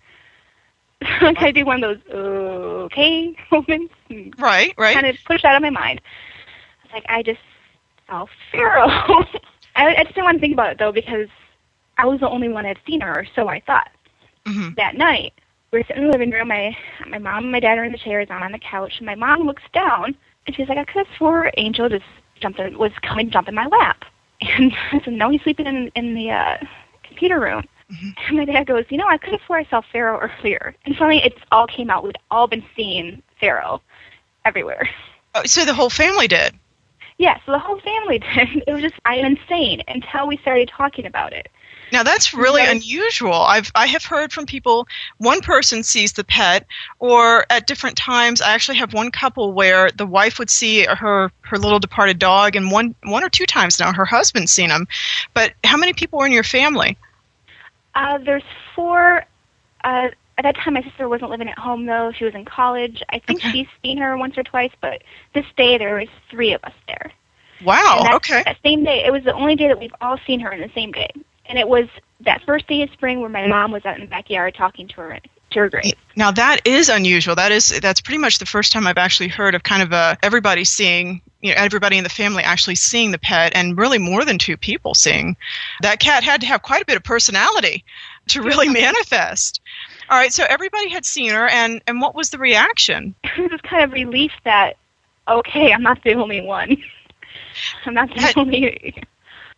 Like 1.22 1.38
I 1.42 1.52
do 1.52 1.66
one 1.66 1.84
of 1.84 2.00
those 2.08 2.14
okay 2.16 3.36
moments 3.52 3.94
and 4.10 4.34
Right. 4.40 4.74
Right. 4.78 4.94
kind 4.94 5.08
of 5.08 5.16
pushed 5.26 5.46
out 5.46 5.56
of 5.56 5.62
my 5.62 5.70
mind. 5.70 6.02
I 6.84 6.86
was 6.86 6.94
like, 6.94 7.06
I 7.10 7.22
just 7.24 7.40
saw 8.08 8.26
Pharaoh. 8.52 8.88
I, 9.76 9.96
I 9.96 10.04
just 10.04 10.16
didn't 10.16 10.24
want 10.26 10.38
to 10.38 10.42
think 10.42 10.54
about 10.54 10.72
it 10.72 10.80
though 10.80 10.92
because 10.92 11.28
I 11.98 12.06
was 12.06 12.20
the 12.20 12.30
only 12.30 12.50
one 12.50 12.64
that 12.64 12.78
had 12.78 12.86
seen 12.88 13.02
her, 13.02 13.20
or 13.22 13.26
so 13.36 13.48
I 13.48 13.60
thought. 13.62 13.90
hmm 14.46 14.70
That 14.78 14.96
night, 14.96 15.34
we 15.72 15.80
were 15.80 15.86
sitting 15.88 16.04
in 16.04 16.08
the 16.10 16.14
living 16.18 16.32
room. 16.32 16.48
My 16.48 16.76
my 17.08 17.18
mom 17.20 17.44
and 17.46 17.52
my 17.52 17.60
dad 17.60 17.78
are 17.78 17.84
in 17.84 17.92
the 17.92 17.98
chairs. 17.98 18.28
I'm 18.30 18.42
on 18.44 18.52
the 18.52 18.60
couch, 18.60 18.94
and 18.98 19.06
my 19.06 19.16
mom 19.16 19.42
looks 19.46 19.64
down 19.74 20.16
and 20.46 20.56
she's 20.56 20.70
like, 20.70 20.78
I 20.78 20.86
could 20.86 21.06
have 21.06 21.18
swore 21.18 21.52
Angel 21.58 21.90
just 21.90 22.06
jumped 22.40 22.60
in, 22.60 22.78
was 22.78 22.92
coming 23.02 23.28
to 23.28 23.32
jump 23.32 23.48
in 23.50 23.56
my 23.56 23.66
lap. 23.68 24.04
And 24.40 24.72
I 24.92 25.02
said, 25.04 25.14
No, 25.14 25.30
he's 25.30 25.42
sleeping 25.42 25.66
in 25.66 25.92
in 25.96 26.14
the 26.16 26.32
uh, 26.32 26.58
computer 27.04 27.40
room. 27.40 27.64
Mhm. 27.92 28.16
And 28.28 28.38
my 28.38 28.46
dad 28.46 28.68
goes, 28.68 28.86
You 28.90 28.98
know, 28.98 29.08
I 29.08 29.18
could 29.18 29.32
have 29.32 29.42
swore 29.46 29.60
I 29.60 29.66
saw 29.66 29.82
Pharaoh 29.92 30.20
earlier. 30.40 30.76
And 30.86 30.96
suddenly, 30.96 31.18
it 31.24 31.38
all 31.52 31.68
came 31.68 31.90
out. 31.90 32.04
We'd 32.04 32.18
all 32.32 32.48
been 32.48 32.64
seeing 32.76 33.22
Pharaoh 33.40 33.82
everywhere. 34.46 34.90
Oh, 35.36 35.44
so 35.46 35.66
the 35.66 35.74
whole 35.74 35.90
family 35.90 36.28
did. 36.28 36.54
Yeah, 37.18 37.38
so 37.46 37.52
the 37.52 37.60
whole 37.60 37.80
family 37.80 38.20
did. 38.36 38.64
It 38.68 38.72
was 38.74 38.82
just 38.82 38.96
I'm 39.06 39.26
insane 39.26 39.84
until 39.88 40.28
we 40.28 40.38
started 40.38 40.70
talking 40.70 41.06
about 41.06 41.34
it. 41.34 41.50
Now 41.94 42.04
that's 42.04 42.34
really 42.34 42.64
Yes. 42.64 42.76
unusual. 42.84 43.34
I've 43.34 43.72
I 43.74 43.88
have 43.88 44.04
heard 44.04 44.34
from 44.34 44.46
people 44.46 44.88
one 45.20 45.40
person 45.40 45.84
sees 45.84 46.12
the 46.14 46.26
pet 46.26 46.66
or 47.00 47.46
at 47.50 47.66
different 47.66 47.96
times 47.96 48.42
I 48.42 48.52
actually 48.52 48.78
have 48.78 48.94
one 48.94 49.10
couple 49.10 49.54
where 49.54 49.90
the 49.92 50.06
wife 50.06 50.38
would 50.38 50.50
see 50.50 50.84
her 50.86 51.32
her 51.42 51.58
little 51.58 51.80
departed 51.80 52.20
dog 52.20 52.58
and 52.58 52.72
one 52.72 52.94
one 53.04 53.24
or 53.24 53.30
two 53.30 53.46
times 53.46 53.80
now 53.80 53.94
her 53.94 54.04
husband's 54.04 54.52
seen 54.52 54.70
him. 54.70 54.86
But 55.34 55.54
how 55.64 55.78
many 55.78 55.94
people 55.94 56.20
were 56.20 56.26
in 56.26 56.34
your 56.34 56.44
family? 56.44 56.98
Uh, 57.98 58.20
there's 58.20 58.44
four. 58.76 59.26
Uh, 59.84 60.10
at 60.38 60.44
that 60.44 60.56
time, 60.56 60.76
my 60.76 60.84
sister 60.84 61.10
wasn't 61.10 61.32
living 61.32 61.50
at 61.50 61.58
home 61.58 61.88
though; 61.88 62.12
she 62.16 62.26
was 62.26 62.36
in 62.36 62.46
college. 62.46 63.02
I 63.10 63.18
think 63.20 63.40
Okay. 63.40 63.52
she's 63.52 63.68
seen 63.82 63.98
her 63.98 64.16
once 64.18 64.38
or 64.38 64.44
twice, 64.44 64.72
but 64.82 65.02
this 65.34 65.46
day 65.58 65.78
there 65.80 65.96
was 65.96 66.08
three 66.30 66.54
of 66.54 66.64
us 66.64 66.74
there. 66.88 67.12
Wow, 67.64 67.96
And 67.98 68.06
that, 68.06 68.14
okay. 68.18 68.44
That 68.46 68.58
same 68.64 68.84
day, 68.84 69.04
it 69.04 69.12
was 69.12 69.24
the 69.24 69.34
only 69.34 69.56
day 69.56 69.68
that 69.68 69.80
we've 69.80 69.96
all 70.00 70.20
seen 70.28 70.40
her 70.42 70.52
in 70.52 70.62
the 70.62 70.70
same 70.76 70.92
day, 70.92 71.10
and 71.48 71.58
it 71.58 71.68
was 71.68 71.88
that 72.22 72.44
first 72.46 72.68
day 72.68 72.84
of 72.84 72.92
spring 72.92 73.20
where 73.20 73.30
my 73.30 73.48
mom 73.48 73.72
was 73.72 73.84
out 73.84 73.96
in 73.96 74.02
the 74.02 74.08
backyard 74.08 74.54
talking 74.54 74.88
to 74.90 74.96
her 75.02 75.20
to 75.52 75.60
her 75.60 75.70
grave. 75.70 75.94
Now 76.16 76.30
that 76.32 76.62
is 76.66 76.90
unusual. 76.90 77.34
That 77.34 77.52
is 77.52 77.70
that's 77.80 78.02
pretty 78.02 78.20
much 78.20 78.38
the 78.38 78.46
first 78.46 78.74
time 78.74 78.86
I've 78.86 78.98
actually 79.00 79.30
heard 79.30 79.56
of 79.56 79.64
kind 79.64 79.82
of 79.82 79.92
a 79.92 80.18
everybody 80.22 80.66
seeing 80.66 81.22
you 81.42 81.50
know 81.54 81.60
everybody 81.62 81.98
in 81.98 82.04
the 82.04 82.10
family 82.10 82.44
actually 82.44 82.76
seeing 82.76 83.12
the 83.12 83.18
pet 83.18 83.52
and 83.56 83.78
really 83.78 83.98
more 83.98 84.26
than 84.26 84.38
two 84.38 84.58
people 84.58 84.94
seeing. 84.94 85.36
That 85.82 86.00
cat 86.00 86.24
had 86.24 86.42
to 86.42 86.48
have 86.48 86.62
quite 86.62 86.82
a 86.82 86.86
bit 86.86 86.98
of 86.98 87.04
personality 87.04 87.84
to 88.30 88.42
really 88.42 88.70
manifest. 88.84 89.62
All 90.10 90.18
right, 90.18 90.32
so 90.34 90.46
everybody 90.50 90.90
had 90.90 91.06
seen 91.06 91.32
her 91.32 91.48
and 91.48 91.82
and 91.88 92.02
what 92.02 92.16
was 92.16 92.30
the 92.30 92.38
reaction? 92.38 93.14
it 93.24 93.52
was 93.52 93.62
kind 93.62 93.84
of 93.84 93.92
relief 93.92 94.32
that 94.44 94.78
okay, 95.28 95.74
I'm 95.74 95.84
not 95.84 96.02
the 96.04 96.14
only 96.14 96.42
one. 96.42 96.78
I'm 97.86 97.94
not 97.94 98.10
the 98.14 98.22
Had- 98.22 98.38
only. 98.38 99.04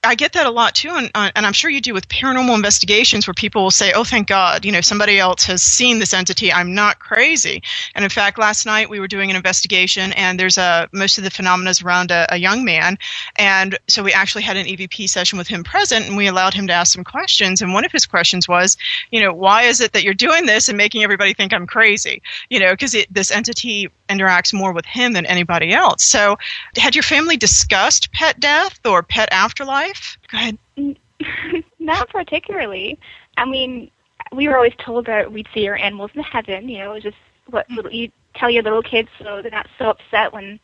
I 0.04 0.16
get 0.16 0.32
that 0.34 0.48
a 0.48 0.52
lot 0.52 0.76
too, 0.76 0.92
and, 0.92 1.12
uh, 1.14 1.30
and 1.36 1.46
I'm 1.46 1.54
sure 1.54 1.70
you 1.70 1.82
do 1.82 1.94
with 1.94 2.08
paranormal 2.08 2.56
investigations 2.56 3.28
where 3.28 3.34
people 3.34 3.64
will 3.64 3.72
say, 3.72 3.92
"Oh, 3.94 4.06
thank 4.06 4.28
God, 4.28 4.64
you 4.64 4.72
know, 4.72 4.80
somebody 4.80 5.20
else 5.20 5.44
has 5.46 5.62
seen 5.62 6.00
this 6.00 6.14
entity. 6.14 6.54
I'm 6.54 6.74
not 6.74 7.00
crazy." 7.00 7.62
And 7.96 8.04
in 8.04 8.10
fact, 8.10 8.40
last 8.40 8.66
night 8.66 8.90
we 8.90 9.02
were 9.02 9.10
doing 9.10 9.30
an 9.30 9.36
investigation, 9.36 10.14
and 10.14 10.40
there's 10.40 10.58
a 10.58 10.88
most 10.94 11.18
of 11.18 11.26
the 11.26 11.30
phenomena 11.30 11.72
is 11.72 11.82
around 11.82 12.12
a, 12.12 12.34
a 12.34 12.38
young 12.38 12.64
man, 12.64 12.98
and 13.36 13.78
so 13.88 14.02
we 14.02 14.14
actually 14.14 14.44
had 14.44 14.56
an 14.56 14.68
EVP 14.68 15.10
session 15.10 15.38
with 15.38 15.50
him 15.50 15.64
present, 15.66 16.08
and 16.08 16.16
we 16.16 16.28
allowed 16.28 16.54
him 16.54 16.68
to 16.68 16.74
ask 16.74 16.94
some 16.94 17.04
questions. 17.04 17.62
And 17.62 17.74
one 17.74 17.84
of 17.84 17.92
his 17.92 18.06
questions 18.06 18.48
was, 18.48 18.78
you 19.12 19.22
know, 19.22 19.34
why 19.34 19.64
is 19.64 19.82
it 19.82 19.92
that 19.92 20.04
you're 20.04 20.14
doing 20.14 20.46
this 20.46 20.70
and 20.70 20.78
making 20.78 21.04
everybody 21.04 21.34
think 21.34 21.52
I'm 21.54 21.68
crazy? 21.68 22.22
You 22.50 22.60
know, 22.60 22.72
because 22.72 22.96
this 23.10 23.32
entity 23.32 23.90
interacts 24.10 24.54
more 24.54 24.74
with 24.74 24.86
him 24.86 25.14
than 25.14 25.26
anybody 25.26 25.74
else. 25.74 26.04
So, 26.04 26.38
had 26.76 26.96
your 26.96 27.04
family 27.04 27.38
discussed 27.38 28.12
pet 28.12 28.40
death 28.40 28.80
or 28.86 29.04
pet 29.04 29.30
afterlife? 29.32 30.18
Go 30.32 30.38
ahead. 30.38 30.58
Not 31.80 32.10
particularly. 32.10 33.00
I 33.38 33.46
mean, 33.46 33.90
we 34.32 34.48
were 34.48 34.56
always 34.56 34.74
told 34.78 35.06
that 35.06 35.32
we'd 35.32 35.48
see 35.54 35.68
our 35.68 35.76
animals 35.76 36.12
in 36.14 36.24
heaven. 36.24 36.70
You 36.70 36.80
know, 36.80 36.92
it 36.92 36.96
was 36.96 37.04
just 37.04 37.18
what 37.48 37.70
little, 37.70 37.92
you 37.92 38.12
tell 38.36 38.50
your 38.50 38.64
little 38.64 38.84
kids 38.84 39.10
so 39.18 39.42
they're 39.42 39.52
not 39.52 39.68
so 39.78 39.90
upset 39.90 40.34
when 40.34 40.60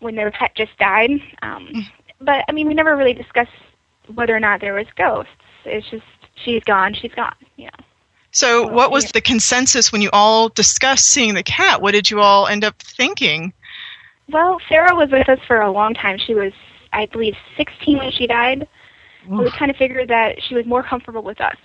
when 0.00 0.14
their 0.14 0.30
pet 0.30 0.54
just 0.54 0.76
died. 0.78 1.10
Um, 1.42 1.86
but 2.20 2.44
I 2.48 2.52
mean, 2.52 2.68
we 2.68 2.74
never 2.74 2.96
really 2.96 3.14
discussed 3.14 3.50
whether 4.14 4.34
or 4.34 4.40
not 4.40 4.60
there 4.60 4.74
was 4.74 4.86
ghosts. 4.96 5.32
It's 5.64 5.88
just 5.90 6.04
she's 6.34 6.62
gone, 6.64 6.94
she's 6.94 7.12
gone. 7.12 7.34
You 7.56 7.66
know. 7.66 7.84
So, 8.32 8.66
Well, 8.66 8.74
what 8.74 8.90
was 8.90 9.04
yeah. 9.04 9.10
the 9.14 9.20
consensus 9.20 9.90
when 9.92 10.02
you 10.02 10.10
all 10.12 10.48
discussed 10.50 11.06
seeing 11.06 11.34
the 11.34 11.42
cat? 11.42 11.80
What 11.82 11.92
did 11.92 12.10
you 12.10 12.20
all 12.20 12.46
end 12.46 12.64
up 12.64 12.80
thinking? 12.82 13.52
Well, 14.30 14.58
Pharaoh 14.68 14.96
was 14.96 15.10
with 15.10 15.28
us 15.28 15.38
for 15.46 15.60
a 15.60 15.70
long 15.70 15.94
time. 15.94 16.18
She 16.18 16.34
was, 16.34 16.52
I 16.92 17.06
believe, 17.06 17.34
16 17.56 17.98
when 17.98 18.12
she 18.12 18.26
died. 18.26 18.68
So 19.28 19.42
we 19.42 19.50
kind 19.50 19.70
of 19.70 19.76
figured 19.76 20.08
that 20.08 20.42
she 20.42 20.54
was 20.54 20.64
more 20.66 20.82
comfortable 20.82 21.22
with 21.22 21.40
us. 21.40 21.56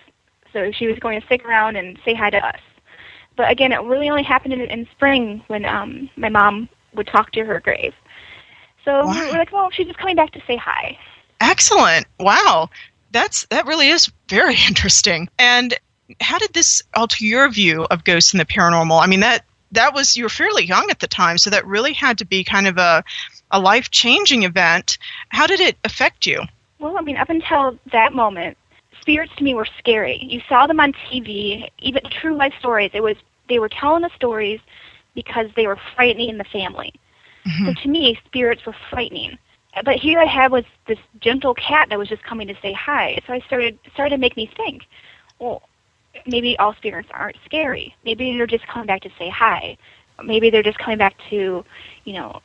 So 0.51 0.71
she 0.71 0.87
was 0.87 0.99
going 0.99 1.19
to 1.19 1.25
stick 1.25 1.45
around 1.45 1.75
and 1.77 1.97
say 2.03 2.13
hi 2.13 2.29
to 2.29 2.37
us. 2.45 2.59
But 3.35 3.49
again, 3.49 3.71
it 3.71 3.81
really 3.81 4.09
only 4.09 4.23
happened 4.23 4.53
in, 4.53 4.61
in 4.61 4.87
spring 4.91 5.43
when 5.47 5.65
um, 5.65 6.09
my 6.17 6.29
mom 6.29 6.69
would 6.93 7.07
talk 7.07 7.31
to 7.33 7.43
her 7.45 7.59
grave. 7.59 7.93
So 8.85 9.05
Wow. 9.05 9.13
we're 9.13 9.37
like, 9.37 9.51
well, 9.51 9.69
she's 9.71 9.87
just 9.87 9.97
coming 9.97 10.15
back 10.15 10.31
to 10.31 10.41
say 10.45 10.55
hi. 10.57 10.97
Excellent. 11.41 12.05
Wow. 12.19 12.69
that's 13.11 13.45
that 13.47 13.65
really 13.65 13.87
is 13.89 14.11
very 14.29 14.55
interesting. 14.67 15.29
And 15.39 15.73
how 16.21 16.37
did 16.37 16.53
this 16.53 16.81
alter 16.95 17.23
your 17.23 17.49
view 17.49 17.85
of 17.89 18.03
ghosts 18.03 18.33
and 18.33 18.39
the 18.39 18.45
paranormal? 18.45 19.01
I 19.01 19.07
mean 19.07 19.21
that 19.21 19.45
that 19.73 19.93
was 19.93 20.15
you 20.15 20.23
were 20.23 20.29
fairly 20.29 20.65
young 20.65 20.89
at 20.89 20.99
the 20.99 21.07
time, 21.07 21.37
so 21.37 21.49
that 21.49 21.65
really 21.65 21.93
had 21.93 22.17
to 22.19 22.25
be 22.25 22.43
kind 22.43 22.67
of 22.67 22.77
a 22.77 23.03
a 23.51 23.59
life 23.59 23.91
changing 23.91 24.43
event. 24.43 24.97
How 25.29 25.47
did 25.47 25.59
it 25.59 25.77
affect 25.83 26.25
you? 26.25 26.41
Well, 26.79 26.97
I 26.97 27.01
mean, 27.01 27.17
up 27.17 27.29
until 27.29 27.77
that 27.91 28.13
moment, 28.13 28.57
spirits 28.99 29.33
to 29.37 29.43
me 29.43 29.53
were 29.53 29.67
scary. 29.77 30.17
You 30.23 30.41
saw 30.49 30.67
them 30.67 30.79
on 30.79 30.93
TV, 30.93 31.69
even 31.79 32.03
true 32.09 32.35
life 32.35 32.53
stories. 32.59 32.91
It 32.93 33.03
was 33.03 33.17
they 33.49 33.59
were 33.59 33.69
telling 33.69 34.01
the 34.01 34.09
stories 34.15 34.59
because 35.13 35.47
they 35.55 35.67
were 35.67 35.77
frightening 35.95 36.37
the 36.37 36.43
family. 36.45 36.93
Mm-hmm. 37.45 37.65
So 37.65 37.73
to 37.83 37.87
me, 37.89 38.19
spirits 38.25 38.65
were 38.65 38.75
frightening. 38.89 39.37
But 39.83 39.95
here 39.95 40.19
I 40.19 40.25
had 40.25 40.51
was 40.51 40.65
this 40.87 40.99
gentle 41.19 41.55
cat 41.55 41.89
that 41.89 41.97
was 41.97 42.07
just 42.07 42.23
coming 42.23 42.47
to 42.47 42.55
say 42.61 42.73
hi. 42.73 43.19
So 43.25 43.33
I 43.33 43.39
started 43.41 43.77
started 43.93 44.15
to 44.15 44.19
make 44.19 44.37
me 44.37 44.49
think, 44.55 44.83
well, 45.39 45.63
maybe 46.25 46.57
all 46.59 46.73
spirits 46.75 47.09
aren't 47.11 47.37
scary. 47.45 47.95
Maybe 48.05 48.35
they're 48.37 48.47
just 48.47 48.67
coming 48.67 48.87
back 48.87 49.01
to 49.01 49.09
say 49.17 49.29
hi. 49.29 49.77
Maybe 50.23 50.49
they're 50.49 50.63
just 50.63 50.77
coming 50.77 50.97
back 50.97 51.15
to, 51.29 51.65
you 52.05 52.13
know, 52.13 52.41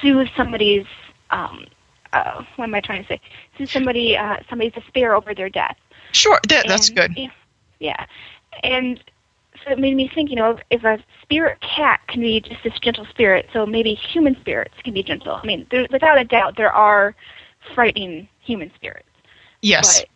soothe 0.00 0.28
somebody's 0.36 0.86
um 1.30 1.66
uh 2.12 2.42
what 2.56 2.64
am 2.64 2.74
I 2.74 2.80
trying 2.80 3.02
to 3.02 3.08
say? 3.08 3.20
Soothe 3.56 3.70
somebody 3.70 4.16
uh 4.16 4.38
somebody's 4.48 4.72
despair 4.72 5.14
over 5.14 5.34
their 5.34 5.48
death. 5.48 5.76
Sure, 6.12 6.38
that, 6.48 6.66
that's 6.68 6.90
good. 6.90 7.16
Yeah. 7.78 8.06
And 8.62 9.02
so 9.64 9.72
it 9.72 9.78
made 9.78 9.94
me 9.96 10.10
think, 10.14 10.30
you 10.30 10.36
know, 10.36 10.58
if 10.70 10.84
a 10.84 11.02
spirit 11.22 11.60
cat 11.60 12.00
can 12.08 12.20
be 12.20 12.40
just 12.40 12.62
this 12.62 12.78
gentle 12.80 13.06
spirit, 13.06 13.48
so 13.52 13.66
maybe 13.66 13.94
human 13.94 14.36
spirits 14.40 14.74
can 14.84 14.94
be 14.94 15.02
gentle. 15.02 15.34
I 15.42 15.46
mean, 15.46 15.66
there, 15.70 15.86
without 15.90 16.18
a 16.18 16.24
doubt, 16.24 16.56
there 16.56 16.72
are 16.72 17.14
frightening 17.74 18.28
human 18.40 18.70
spirits. 18.76 19.08
Yes, 19.62 20.00
But 20.00 20.08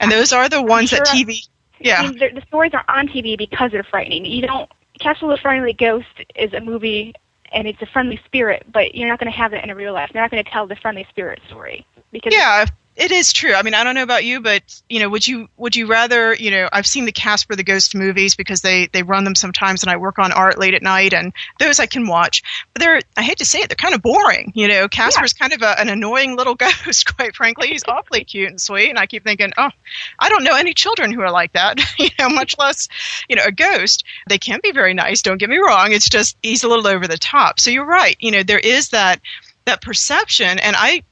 and 0.00 0.10
those 0.12 0.32
are 0.32 0.48
the 0.48 0.62
ones 0.62 0.90
that 0.90 1.06
sure 1.06 1.16
I- 1.16 1.22
TV. 1.22 1.48
I 1.90 1.94
Yeah, 1.94 2.02
mean, 2.02 2.18
the, 2.18 2.30
the 2.34 2.42
stories 2.46 2.72
are 2.74 2.84
on 2.88 3.08
TV 3.08 3.36
because 3.36 3.70
they're 3.72 3.84
frightening. 3.84 4.24
You 4.26 4.42
don't. 4.42 4.70
Casper 5.00 5.28
the 5.28 5.38
Friendly 5.38 5.72
Ghost 5.72 6.06
is 6.36 6.52
a 6.52 6.60
movie, 6.60 7.14
and 7.52 7.66
it's 7.66 7.80
a 7.82 7.86
friendly 7.86 8.20
spirit, 8.26 8.64
but 8.72 8.94
you're 8.94 9.08
not 9.08 9.18
going 9.18 9.30
to 9.30 9.36
have 9.36 9.50
that 9.52 9.64
in 9.64 9.70
a 9.70 9.74
real 9.74 9.92
life. 9.94 10.10
You're 10.12 10.22
not 10.22 10.30
going 10.30 10.42
to 10.44 10.50
tell 10.50 10.66
the 10.66 10.76
friendly 10.76 11.06
spirit 11.10 11.40
story 11.48 11.86
because 12.12 12.34
yeah, 12.34 12.66
it 12.94 13.10
is 13.10 13.32
true. 13.32 13.54
I 13.54 13.62
mean, 13.62 13.72
I 13.72 13.84
don't 13.84 13.94
know 13.94 14.02
about 14.02 14.24
you, 14.24 14.40
but 14.40 14.62
you 14.88 15.00
know, 15.00 15.08
would 15.08 15.26
you 15.26 15.48
would 15.56 15.74
you 15.74 15.86
rather? 15.86 16.34
You 16.34 16.50
know, 16.50 16.68
I've 16.70 16.86
seen 16.86 17.06
the 17.06 17.12
Casper 17.12 17.56
the 17.56 17.62
Ghost 17.62 17.94
movies 17.94 18.34
because 18.34 18.60
they 18.60 18.88
they 18.92 19.02
run 19.02 19.24
them 19.24 19.34
sometimes, 19.34 19.82
and 19.82 19.90
I 19.90 19.96
work 19.96 20.18
on 20.18 20.30
art 20.30 20.58
late 20.58 20.74
at 20.74 20.82
night, 20.82 21.14
and 21.14 21.32
those 21.58 21.80
I 21.80 21.86
can 21.86 22.06
watch. 22.06 22.42
But 22.74 22.80
they're 22.80 23.00
I 23.16 23.22
hate 23.22 23.38
to 23.38 23.46
say 23.46 23.60
it, 23.60 23.70
they're 23.70 23.76
kind 23.76 23.94
of 23.94 24.02
boring. 24.02 24.52
You 24.54 24.68
know, 24.68 24.88
Casper's 24.88 25.32
kind 25.32 25.54
of 25.54 25.62
a, 25.62 25.80
an 25.80 25.88
annoying 25.88 26.36
little 26.36 26.54
ghost. 26.56 27.16
Quite 27.16 27.34
frankly, 27.34 27.68
he's 27.68 27.84
awfully 27.88 28.24
cute 28.24 28.50
and 28.50 28.60
sweet, 28.60 28.90
and 28.90 28.98
I 28.98 29.06
keep 29.06 29.24
thinking, 29.24 29.52
oh, 29.56 29.70
I 30.18 30.28
don't 30.28 30.44
know 30.44 30.56
any 30.56 30.74
children 30.74 31.12
who 31.12 31.22
are 31.22 31.32
like 31.32 31.52
that. 31.52 31.80
you 31.98 32.10
know, 32.18 32.28
much 32.28 32.58
less 32.58 32.88
you 33.26 33.36
know 33.36 33.44
a 33.46 33.52
ghost. 33.52 34.04
They 34.28 34.38
can 34.38 34.60
be 34.62 34.72
very 34.72 34.92
nice. 34.92 35.22
Don't 35.22 35.38
get 35.38 35.48
me 35.48 35.58
wrong. 35.58 35.92
It's 35.92 36.10
just 36.10 36.36
he's 36.42 36.62
a 36.62 36.68
little 36.68 36.86
over 36.86 37.08
the 37.08 37.16
top. 37.16 37.58
So 37.58 37.70
you're 37.70 37.86
right. 37.86 38.16
You 38.20 38.32
know, 38.32 38.42
there 38.42 38.58
is 38.58 38.90
that 38.90 39.22
that 39.64 39.80
perception, 39.80 40.58
and 40.58 40.76
I 40.76 41.04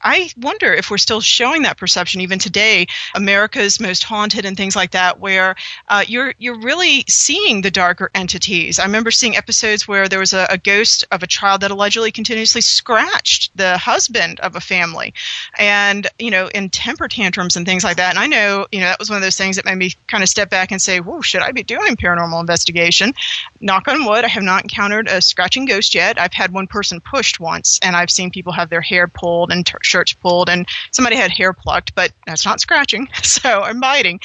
I 0.00 0.30
wonder 0.36 0.72
if 0.72 0.90
we're 0.90 0.98
still 0.98 1.20
showing 1.20 1.62
that 1.62 1.76
perception 1.76 2.20
even 2.20 2.38
today. 2.38 2.86
America's 3.14 3.80
Most 3.80 4.04
Haunted 4.04 4.44
and 4.44 4.56
things 4.56 4.74
like 4.74 4.92
that, 4.92 5.20
where 5.20 5.56
uh, 5.88 6.04
you're 6.06 6.34
you're 6.38 6.58
really 6.58 7.04
seeing 7.08 7.60
the 7.60 7.70
darker 7.70 8.10
entities. 8.14 8.78
I 8.78 8.84
remember 8.84 9.10
seeing 9.10 9.36
episodes 9.36 9.86
where 9.86 10.08
there 10.08 10.18
was 10.18 10.32
a, 10.32 10.46
a 10.50 10.58
ghost 10.58 11.04
of 11.10 11.22
a 11.22 11.26
child 11.26 11.60
that 11.62 11.70
allegedly 11.70 12.12
continuously 12.12 12.60
scratched 12.60 13.56
the 13.56 13.76
husband 13.76 14.40
of 14.40 14.56
a 14.56 14.60
family, 14.60 15.12
and 15.58 16.06
you 16.18 16.30
know, 16.30 16.48
in 16.48 16.70
temper 16.70 17.08
tantrums 17.08 17.56
and 17.56 17.66
things 17.66 17.84
like 17.84 17.98
that. 17.98 18.10
And 18.10 18.18
I 18.18 18.26
know, 18.26 18.66
you 18.72 18.80
know, 18.80 18.86
that 18.86 18.98
was 18.98 19.10
one 19.10 19.16
of 19.16 19.22
those 19.22 19.36
things 19.36 19.56
that 19.56 19.64
made 19.64 19.76
me 19.76 19.92
kind 20.06 20.22
of 20.22 20.28
step 20.28 20.50
back 20.50 20.72
and 20.72 20.80
say, 20.80 21.00
"Whoa, 21.00 21.20
should 21.20 21.42
I 21.42 21.52
be 21.52 21.62
doing 21.62 21.96
paranormal 21.96 22.40
investigation?" 22.40 23.14
Knock 23.60 23.88
on 23.88 24.04
wood, 24.06 24.24
I 24.24 24.28
have 24.28 24.42
not 24.42 24.62
encountered 24.62 25.08
a 25.08 25.20
scratching 25.20 25.66
ghost 25.66 25.94
yet. 25.94 26.18
I've 26.18 26.32
had 26.32 26.52
one 26.52 26.68
person 26.68 27.00
pushed 27.00 27.38
once, 27.40 27.78
and 27.82 27.94
I've 27.94 28.10
seen 28.10 28.30
people 28.30 28.52
have 28.52 28.70
their 28.70 28.80
hair 28.80 29.08
pulled 29.08 29.50
and 29.50 29.57
t- 29.64 29.74
shirts 29.82 30.12
pulled, 30.12 30.48
and 30.48 30.68
somebody 30.90 31.16
had 31.16 31.30
hair 31.30 31.52
plucked, 31.52 31.94
but 31.94 32.12
that's 32.26 32.44
not 32.44 32.60
scratching, 32.60 33.08
so 33.22 33.62
I'm 33.62 33.80
biting. 33.80 34.20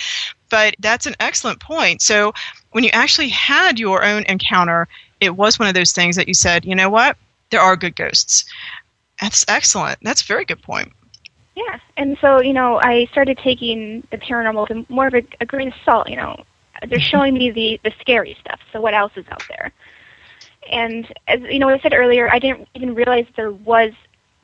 But 0.50 0.76
that's 0.80 1.06
an 1.06 1.15
excellent 1.19 1.60
point. 1.60 2.02
So 2.02 2.34
when 2.72 2.84
you 2.84 2.91
actually 2.93 3.30
had 3.30 3.80
your 3.80 4.04
own 4.04 4.24
encounter, 4.24 4.88
it 5.19 5.36
was 5.36 5.58
one 5.58 5.67
of 5.67 5.74
those 5.74 5.93
things 5.93 6.15
that 6.15 6.28
you 6.28 6.34
said, 6.34 6.65
you 6.65 6.76
know 6.76 6.89
what, 6.89 7.17
there 7.50 7.62
are 7.62 7.76
good 7.76 7.96
ghosts. 7.96 8.46
That's 9.22 9.46
excellent. 9.48 10.00
That's 10.02 10.22
a 10.22 10.26
very 10.26 10.46
good 10.46 10.62
point. 10.62 10.91
Yeah, 11.56 11.80
and 11.98 12.17
so 12.19 12.41
you 12.41 12.54
know, 12.54 12.80
I 12.82 13.06
started 13.12 13.38
taking 13.38 14.06
the 14.12 14.17
paranormal 14.17 14.69
with 14.69 14.89
more 14.89 15.08
of 15.08 15.13
a, 15.13 15.24
a 15.39 15.46
grain 15.46 15.67
of 15.67 15.74
salt. 15.86 16.10
You 16.10 16.17
know, 16.17 16.43
they're 16.82 16.98
mm-hmm. 16.98 17.10
showing 17.10 17.34
me 17.36 17.52
the 17.52 17.80
the 17.84 17.93
scary 18.00 18.36
stuff. 18.41 18.60
So 18.72 18.82
what 18.82 18.93
else 18.93 19.12
is 19.15 19.26
out 19.30 19.43
there? 19.48 19.72
And 20.72 21.12
as 21.28 21.41
you 21.41 21.60
know, 21.60 21.67
what 21.67 21.76
I 21.76 21.80
said 21.80 21.93
earlier, 21.93 22.30
I 22.32 22.39
didn't 22.39 22.67
even 22.74 22.96
realize 22.96 23.26
there 23.36 23.52
was 23.52 23.91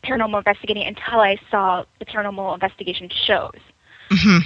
paranormal 0.03 0.37
investigating 0.39 0.83
until 0.87 1.19
I 1.19 1.37
saw 1.51 1.85
the 1.99 2.05
paranormal 2.05 2.53
investigation 2.53 3.09
shows, 3.09 3.59
hmm 4.11 4.39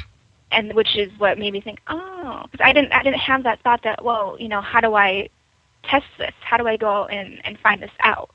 and 0.52 0.74
which 0.74 0.96
is 0.96 1.12
what 1.18 1.40
made 1.40 1.52
me 1.52 1.62
think, 1.62 1.80
oh, 1.88 2.44
because 2.52 2.64
I 2.64 2.74
didn't 2.74 2.92
I 2.92 3.02
didn't 3.02 3.20
have 3.20 3.44
that 3.44 3.60
thought 3.62 3.82
that 3.84 4.04
well, 4.06 4.38
you 4.40 4.48
know, 4.48 4.62
how 4.62 4.82
do 4.82 4.94
I 4.96 5.30
test 5.84 6.06
this? 6.20 6.34
How 6.42 6.58
do 6.58 6.68
I 6.68 6.78
go 6.78 7.06
and 7.06 7.42
and 7.44 7.58
find 7.60 7.82
this 7.82 7.92
out? 8.02 8.30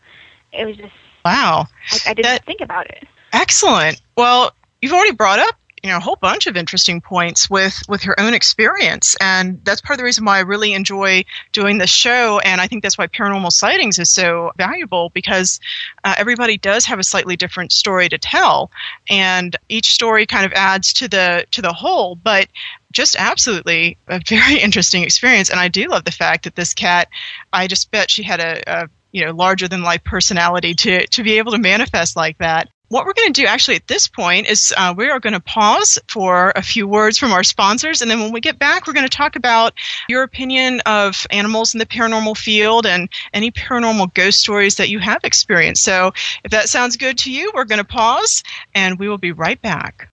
It 0.52 0.64
was 0.66 0.76
just 0.76 0.92
Wow. 1.24 1.66
I, 1.92 2.10
I 2.10 2.14
didn't 2.14 2.24
That- 2.24 2.44
think 2.44 2.60
about 2.60 2.88
it. 2.90 3.06
Excellent. 3.32 4.00
Well, 4.16 4.52
you've 4.80 4.92
already 4.92 5.12
brought 5.12 5.38
up 5.38 5.54
you 5.82 5.90
know 5.90 5.96
a 5.96 6.00
whole 6.00 6.16
bunch 6.16 6.46
of 6.46 6.56
interesting 6.56 7.00
points 7.00 7.48
with 7.48 7.82
with 7.88 8.04
your 8.04 8.14
own 8.18 8.34
experience. 8.34 9.16
And 9.20 9.64
that's 9.64 9.80
part 9.80 9.96
of 9.96 9.98
the 9.98 10.04
reason 10.04 10.24
why 10.24 10.38
i 10.38 10.40
really 10.40 10.72
enjoy 10.72 11.24
doing 11.52 11.78
this 11.78 11.90
show. 11.90 12.38
And 12.40 12.60
i 12.60 12.66
think 12.66 12.82
that's 12.82 12.98
why 12.98 13.06
paranormal 13.06 13.52
sightings 13.52 13.98
is 13.98 14.10
so 14.10 14.52
valuable 14.56 15.10
because 15.10 15.60
uh, 16.04 16.14
everybody 16.18 16.58
does 16.58 16.86
have 16.86 16.98
a 16.98 17.04
slightly 17.04 17.36
different 17.36 17.72
story 17.72 18.08
to 18.08 18.18
tell. 18.18 18.70
And 19.08 19.56
each 19.68 19.90
story 19.90 20.26
kind 20.26 20.46
of 20.46 20.52
adds 20.52 20.92
to 20.94 21.08
the 21.08 21.46
to 21.52 21.62
the 21.62 21.72
whole 21.72 22.16
but 22.16 22.48
just 22.90 23.16
absolutely 23.18 23.98
a 24.08 24.20
very 24.26 24.58
interesting 24.60 25.02
experience. 25.02 25.50
And 25.50 25.60
i 25.60 25.68
do 25.68 25.88
love 25.88 26.04
the 26.04 26.12
fact 26.12 26.44
that 26.44 26.56
this 26.56 26.74
cat 26.74 27.08
i 27.52 27.66
just 27.66 27.90
bet 27.90 28.10
she 28.10 28.22
had 28.22 28.40
a, 28.40 28.62
a 28.66 28.88
you 29.12 29.24
know 29.24 29.32
larger 29.32 29.68
than 29.68 29.82
life 29.82 30.04
personality 30.04 30.74
to 30.74 31.06
to 31.08 31.22
be 31.22 31.38
able 31.38 31.52
to 31.52 31.58
manifest 31.58 32.16
like 32.16 32.38
that 32.38 32.68
what 32.88 33.04
we're 33.04 33.12
going 33.12 33.32
to 33.32 33.40
do 33.40 33.46
actually 33.46 33.76
at 33.76 33.86
this 33.86 34.08
point 34.08 34.46
is 34.46 34.72
uh, 34.76 34.94
we 34.96 35.08
are 35.10 35.20
going 35.20 35.32
to 35.32 35.40
pause 35.40 35.98
for 36.08 36.52
a 36.56 36.62
few 36.62 36.86
words 36.86 37.18
from 37.18 37.32
our 37.32 37.44
sponsors 37.44 38.02
and 38.02 38.10
then 38.10 38.20
when 38.20 38.32
we 38.32 38.40
get 38.40 38.58
back 38.58 38.86
we're 38.86 38.92
going 38.92 39.08
to 39.08 39.16
talk 39.16 39.36
about 39.36 39.74
your 40.08 40.22
opinion 40.22 40.80
of 40.86 41.26
animals 41.30 41.74
in 41.74 41.78
the 41.78 41.86
paranormal 41.86 42.36
field 42.36 42.86
and 42.86 43.08
any 43.32 43.50
paranormal 43.50 44.12
ghost 44.14 44.40
stories 44.40 44.76
that 44.76 44.88
you 44.88 44.98
have 44.98 45.22
experienced 45.24 45.82
so 45.82 46.12
if 46.44 46.50
that 46.50 46.68
sounds 46.68 46.96
good 46.96 47.18
to 47.18 47.30
you 47.30 47.50
we're 47.54 47.64
going 47.64 47.78
to 47.78 47.84
pause 47.84 48.42
and 48.74 48.98
we 48.98 49.08
will 49.08 49.18
be 49.18 49.32
right 49.32 49.60
back 49.62 50.08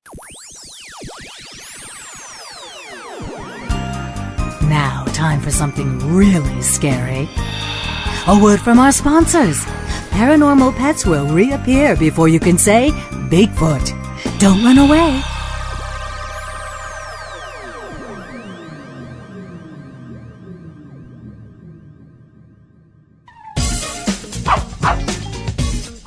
Now, 4.69 5.05
time 5.13 5.41
for 5.41 5.51
something 5.51 5.99
really 6.15 6.61
scary. 6.61 7.29
A 8.27 8.39
word 8.41 8.59
from 8.59 8.79
our 8.79 8.91
sponsors. 8.91 9.63
Paranormal 10.15 10.73
pets 10.77 11.05
will 11.05 11.27
reappear 11.27 11.93
before 11.97 12.29
you 12.29 12.39
can 12.39 12.57
say 12.57 12.91
Bigfoot. 13.29 13.91
Don't 14.39 14.63
run 14.63 14.77
away. 14.77 15.21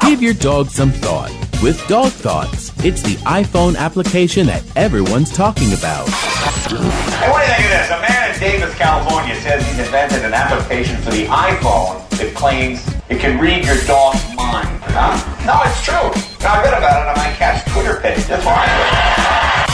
Give 0.09 0.23
your 0.23 0.33
dog 0.33 0.69
some 0.69 0.91
thought 0.91 1.31
with 1.63 1.87
Dog 1.87 2.11
Thoughts. 2.13 2.73
It's 2.83 3.03
the 3.03 3.17
iPhone 3.27 3.77
application 3.77 4.47
that 4.47 4.65
everyone's 4.75 5.31
talking 5.31 5.75
about. 5.75 6.09
Hey, 6.09 7.31
what 7.31 7.45
do 7.45 7.51
you 7.51 7.57
think 7.57 7.65
of 7.65 7.73
this? 7.77 7.91
A 7.91 8.01
man 8.01 8.33
in 8.33 8.41
Davis, 8.41 8.75
California 8.77 9.35
says 9.43 9.63
he's 9.67 9.79
invented 9.79 10.25
an 10.25 10.33
application 10.33 10.97
for 11.03 11.11
the 11.11 11.27
iPhone 11.27 12.08
that 12.19 12.35
claims 12.35 12.87
it 13.09 13.21
can 13.21 13.41
read 13.41 13.65
your 13.65 13.77
dog's 13.87 14.23
mind. 14.35 14.69
Huh? 14.83 15.17
No, 15.47 15.63
it's 15.65 15.83
true. 15.85 16.47
I 16.47 16.63
read 16.63 16.75
about 16.75 17.03
it 17.03 17.09
on 17.09 17.17
my 17.17 17.33
cat's 17.37 17.71
Twitter 17.73 18.01
page. 18.01 18.25
That's 18.27 18.45
why 18.45 19.69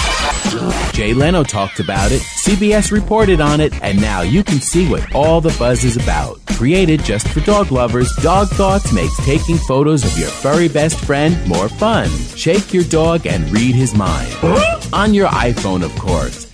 Jay 0.93 1.13
Leno 1.13 1.43
talked 1.43 1.81
about 1.81 2.13
it, 2.13 2.21
CBS 2.21 2.93
reported 2.93 3.41
on 3.41 3.61
it, 3.61 3.75
and 3.83 4.01
now 4.01 4.21
you 4.21 4.45
can 4.45 4.61
see 4.61 4.89
what 4.89 5.13
all 5.13 5.41
the 5.41 5.55
buzz 5.59 5.83
is 5.83 5.97
about. 5.97 6.39
Created 6.47 7.03
just 7.03 7.27
for 7.29 7.41
dog 7.41 7.73
lovers, 7.73 8.15
Dog 8.23 8.49
Thoughts 8.51 8.93
makes 8.93 9.17
taking 9.25 9.57
photos 9.57 10.05
of 10.05 10.17
your 10.17 10.29
furry 10.29 10.69
best 10.69 11.01
friend 11.05 11.37
more 11.49 11.69
fun. 11.69 12.09
Shake 12.37 12.73
your 12.73 12.85
dog 12.85 13.27
and 13.27 13.51
read 13.51 13.75
his 13.75 13.95
mind. 13.95 14.33
On 14.93 15.13
your 15.13 15.27
iPhone, 15.29 15.83
of 15.83 15.93
course. 15.99 16.54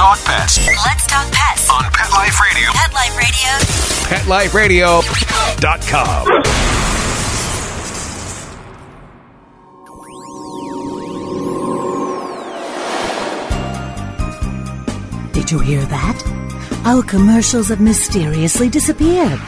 talk 0.00 0.16
pets 0.24 0.56
Let's 0.66 1.06
talk 1.06 1.30
pets 1.30 1.68
on 1.68 1.84
Pet 1.92 2.10
Life 2.10 2.40
Radio. 2.40 2.70
Pet 2.72 2.90
Life 2.94 3.14
Radio. 4.54 5.02
PetLifeRadio.com. 5.02 6.26
Did 15.32 15.50
you 15.50 15.58
hear 15.58 15.82
that? 15.82 16.22
Our 16.86 17.02
commercials 17.02 17.68
have 17.68 17.82
mysteriously 17.82 18.70
disappeared. 18.70 19.38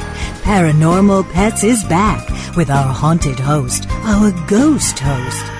Paranormal 0.42 1.32
Pets 1.32 1.64
is 1.64 1.82
back 1.84 2.28
with 2.56 2.68
our 2.68 2.92
haunted 2.92 3.40
host, 3.40 3.86
our 4.04 4.30
ghost 4.46 4.98
host. 4.98 5.51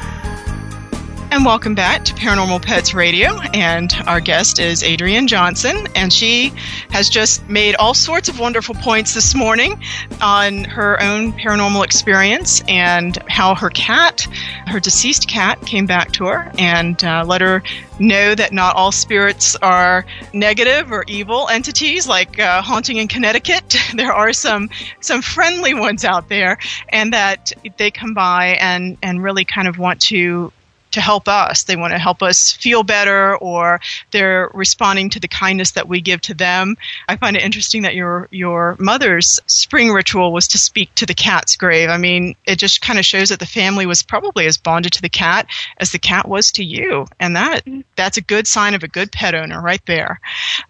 And 1.43 1.49
welcome 1.49 1.75
back 1.75 2.05
to 2.05 2.15
Paranormal 2.15 2.63
Pets 2.63 2.95
Radio. 2.95 3.37
And 3.53 3.93
our 4.07 4.21
guest 4.21 4.61
is 4.61 4.85
Adrienne 4.85 5.27
Johnson. 5.27 5.89
And 5.97 6.13
she 6.13 6.53
has 6.91 7.09
just 7.09 7.49
made 7.49 7.75
all 7.75 7.95
sorts 7.95 8.29
of 8.29 8.39
wonderful 8.39 8.77
points 8.77 9.13
this 9.13 9.35
morning 9.35 9.83
on 10.21 10.63
her 10.63 11.03
own 11.03 11.33
paranormal 11.33 11.85
experience 11.85 12.63
and 12.69 13.19
how 13.29 13.57
her 13.57 13.71
cat, 13.71 14.21
her 14.69 14.79
deceased 14.79 15.29
cat, 15.29 15.61
came 15.63 15.85
back 15.85 16.13
to 16.13 16.27
her 16.27 16.53
and 16.59 17.03
uh, 17.03 17.25
let 17.27 17.41
her 17.41 17.65
know 17.99 18.37
that 18.37 18.53
not 18.53 18.77
all 18.77 18.93
spirits 18.93 19.57
are 19.57 20.07
negative 20.33 20.93
or 20.93 21.03
evil 21.09 21.49
entities 21.49 22.07
like 22.07 22.39
uh, 22.39 22.63
haunting 22.63 22.99
in 22.99 23.09
Connecticut. 23.09 23.75
There 23.95 24.13
are 24.13 24.33
some 24.33 24.71
some 25.01 25.23
friendly 25.23 25.75
ones 25.75 26.05
out 26.05 26.29
there, 26.29 26.59
and 26.89 27.13
that 27.13 27.53
they 27.79 27.91
come 27.91 28.15
by 28.15 28.57
and 28.61 28.97
and 29.03 29.23
really 29.23 29.45
kind 29.45 29.69
of 29.69 29.77
want 29.77 30.01
to 30.03 30.53
to 30.93 31.01
help 31.01 31.29
us. 31.29 31.65
They 31.65 31.77
want 31.77 31.93
to 31.93 31.99
help 31.99 32.23
us 32.23 32.53
feel 32.53 32.83
better, 32.83 33.37
or 33.37 33.81
they're 34.11 34.51
responding 34.55 35.11
to 35.11 35.21
the 35.21 35.29
kindness 35.29 35.73
that 35.73 35.89
we 35.89 36.01
give 36.01 36.21
to 36.23 36.35
them. 36.35 36.77
I 37.09 37.17
find 37.17 37.37
it 37.37 37.43
interesting 37.43 37.83
that 37.83 37.95
your 37.95 38.29
your 38.31 38.77
mother's 38.79 39.41
spring 39.47 39.91
ritual 39.91 40.33
was 40.33 40.49
to 40.49 40.59
speak 40.59 40.95
to 40.97 41.07
the 41.07 41.15
cat's 41.15 41.57
grave. 41.57 41.89
I 41.89 41.99
mean, 41.99 42.37
it 42.47 42.57
just 42.57 42.81
kind 42.81 42.99
of 42.99 43.05
shows 43.05 43.31
that 43.31 43.41
the 43.41 43.47
family 43.47 43.87
was 43.87 44.03
probably 44.03 44.47
as 44.47 44.59
bonded 44.59 44.93
to 44.95 45.03
the 45.03 45.09
cat 45.09 45.47
as 45.79 45.93
the 45.93 45.99
cat 45.99 46.29
was 46.29 46.53
to 46.53 46.65
you, 46.65 47.07
and 47.19 47.37
that 47.37 47.63
that's 47.97 48.17
a 48.17 48.23
good 48.23 48.47
sign 48.47 48.75
of 48.75 48.83
a 48.83 48.89
good 48.89 49.13
pet 49.13 49.35
owner 49.35 49.61
right 49.61 49.85
there. 49.87 50.21